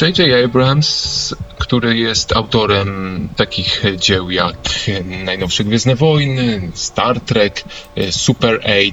J.J. 0.00 0.44
Abrams, 0.44 1.34
który 1.58 1.98
jest 1.98 2.32
autorem 2.32 3.28
takich 3.36 3.82
dzieł 3.96 4.30
jak 4.30 4.68
najnowsze 5.04 5.64
Gwiezdne 5.64 5.96
Wojny, 5.96 6.70
Star 6.74 7.20
Trek, 7.20 7.64
Super 8.10 8.60
8, 8.60 8.92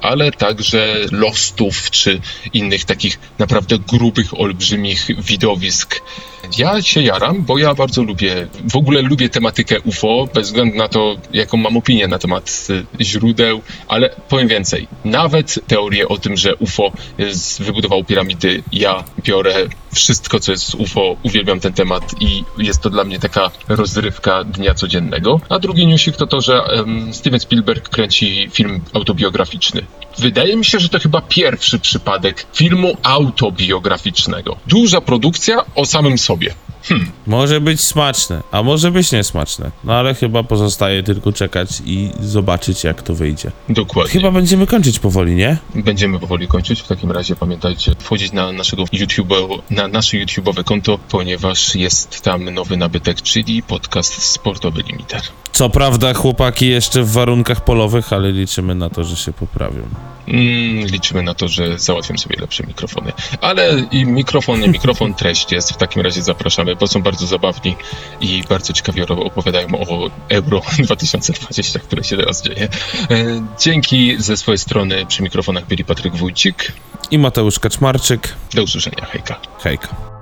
ale 0.00 0.32
także 0.32 0.96
Lostów 1.12 1.90
czy 1.90 2.20
innych 2.52 2.84
takich 2.84 3.18
naprawdę 3.38 3.78
grubych, 3.78 4.40
olbrzymich 4.40 5.06
widowisk 5.18 6.00
Ja 6.58 6.82
się 6.82 7.02
jaram, 7.02 7.42
bo 7.42 7.58
ja 7.58 7.74
bardzo 7.74 8.02
lubię, 8.02 8.46
w 8.72 8.76
ogóle 8.76 9.02
lubię 9.02 9.28
tematykę 9.28 9.80
UFO, 9.80 10.28
bez 10.34 10.46
względu 10.46 10.76
na 10.76 10.88
to, 10.88 11.16
jaką 11.32 11.56
mam 11.56 11.76
opinię 11.76 12.08
na 12.08 12.18
temat 12.18 12.66
y, 12.70 13.04
źródeł, 13.04 13.62
ale 13.88 14.10
powiem 14.28 14.48
więcej. 14.48 14.88
Nawet 15.04 15.58
teorię 15.66 16.08
o 16.08 16.18
tym, 16.18 16.36
że 16.36 16.56
UFO 16.56 16.92
z, 17.32 17.58
wybudował 17.58 18.04
piramidy, 18.04 18.62
ja 18.72 19.04
biorę 19.24 19.54
wszystko, 19.94 20.40
co 20.40 20.52
jest 20.52 20.64
z 20.64 20.74
UFO, 20.74 21.16
uwielbiam 21.22 21.60
ten 21.60 21.72
temat 21.72 22.14
i 22.20 22.44
jest 22.58 22.82
to 22.82 22.90
dla 22.90 23.04
mnie 23.04 23.18
taka 23.18 23.50
rozrywka 23.68 24.44
dnia 24.44 24.74
codziennego. 24.74 25.40
A 25.48 25.58
drugi 25.58 25.86
newsik 25.86 26.16
to 26.16 26.26
to, 26.26 26.40
że 26.40 26.64
em, 26.64 27.14
Steven 27.14 27.40
Spielberg 27.40 27.88
kręci 27.88 28.48
film 28.52 28.80
autobiograficzny. 28.92 29.82
Wydaje 30.18 30.56
mi 30.56 30.64
się, 30.64 30.80
że 30.80 30.88
to 30.88 30.98
chyba 30.98 31.20
pierwszy 31.20 31.78
przypadek 31.78 32.46
filmu 32.52 32.96
autobiograficznego. 33.02 34.56
Duża 34.66 35.00
produkcja 35.00 35.64
o 35.74 35.86
samym 35.86 36.18
sobie. 36.18 36.54
Może 37.26 37.60
być 37.60 37.80
smaczne, 37.80 38.42
a 38.50 38.62
może 38.62 38.90
być 38.90 39.12
niesmaczne. 39.12 39.70
No 39.84 39.94
ale 39.94 40.14
chyba 40.14 40.42
pozostaje 40.42 41.02
tylko 41.02 41.32
czekać 41.32 41.68
i 41.84 42.10
zobaczyć, 42.20 42.84
jak 42.84 43.02
to 43.02 43.14
wyjdzie. 43.14 43.50
Dokładnie. 43.68 44.12
Chyba 44.12 44.30
będziemy 44.30 44.66
kończyć 44.66 44.98
powoli, 44.98 45.34
nie? 45.34 45.56
Będziemy 45.74 46.18
powoli 46.18 46.48
kończyć. 46.48 46.80
W 46.80 46.88
takim 46.88 47.10
razie 47.10 47.36
pamiętajcie, 47.36 47.92
wchodzić 47.98 48.32
na 48.32 48.52
naszego 48.52 48.84
YouTube, 48.92 49.32
na 49.70 49.88
nasze 49.88 50.16
YouTube'owe 50.16 50.64
konto, 50.64 50.98
ponieważ 51.08 51.74
jest 51.74 52.20
tam 52.20 52.50
nowy 52.50 52.76
nabytek, 52.76 53.22
czyli 53.22 53.62
podcast 53.62 54.22
Sportowy 54.22 54.82
Limiter. 54.82 55.22
Co 55.52 55.70
prawda, 55.70 56.14
chłopaki 56.14 56.68
jeszcze 56.68 57.02
w 57.02 57.12
warunkach 57.12 57.64
polowych, 57.64 58.12
ale 58.12 58.32
liczymy 58.32 58.74
na 58.74 58.90
to, 58.90 59.04
że 59.04 59.16
się 59.16 59.32
poprawią. 59.32 59.82
Mm, 60.30 60.86
liczymy 60.86 61.22
na 61.22 61.34
to, 61.34 61.48
że 61.48 61.78
załatwią 61.78 62.18
sobie 62.18 62.36
lepsze 62.40 62.64
mikrofony. 62.66 63.12
Ale 63.40 63.84
i 63.92 64.04
mikrofon, 64.06 64.60
nie 64.60 64.68
mikrofon, 64.68 65.14
treść 65.20 65.52
jest. 65.52 65.72
W 65.72 65.76
takim 65.76 66.02
razie 66.02 66.22
zapraszamy, 66.22 66.76
bo 66.76 66.86
są 66.86 67.02
bardzo 67.02 67.26
zabawni 67.26 67.76
i 68.20 68.42
bardzo 68.48 68.72
ciekawie 68.72 69.06
ro- 69.06 69.24
opowiadają 69.24 69.68
o 69.74 70.10
Euro 70.28 70.62
2020, 70.78 71.78
które 71.78 72.04
się 72.04 72.16
teraz 72.16 72.42
dzieje. 72.42 72.68
E, 73.10 73.46
Dzięki 73.60 74.16
ze 74.18 74.36
swojej 74.36 74.58
strony 74.58 75.06
przy 75.06 75.22
mikrofonach 75.22 75.66
byli 75.66 75.84
Patryk 75.84 76.16
Wójcik. 76.16 76.72
I 77.10 77.18
Mateusz 77.18 77.58
Kaczmarczyk. 77.58 78.34
Do 78.54 78.62
usłyszenia, 78.62 79.04
hejka. 79.06 79.40
Hejka. 79.62 80.19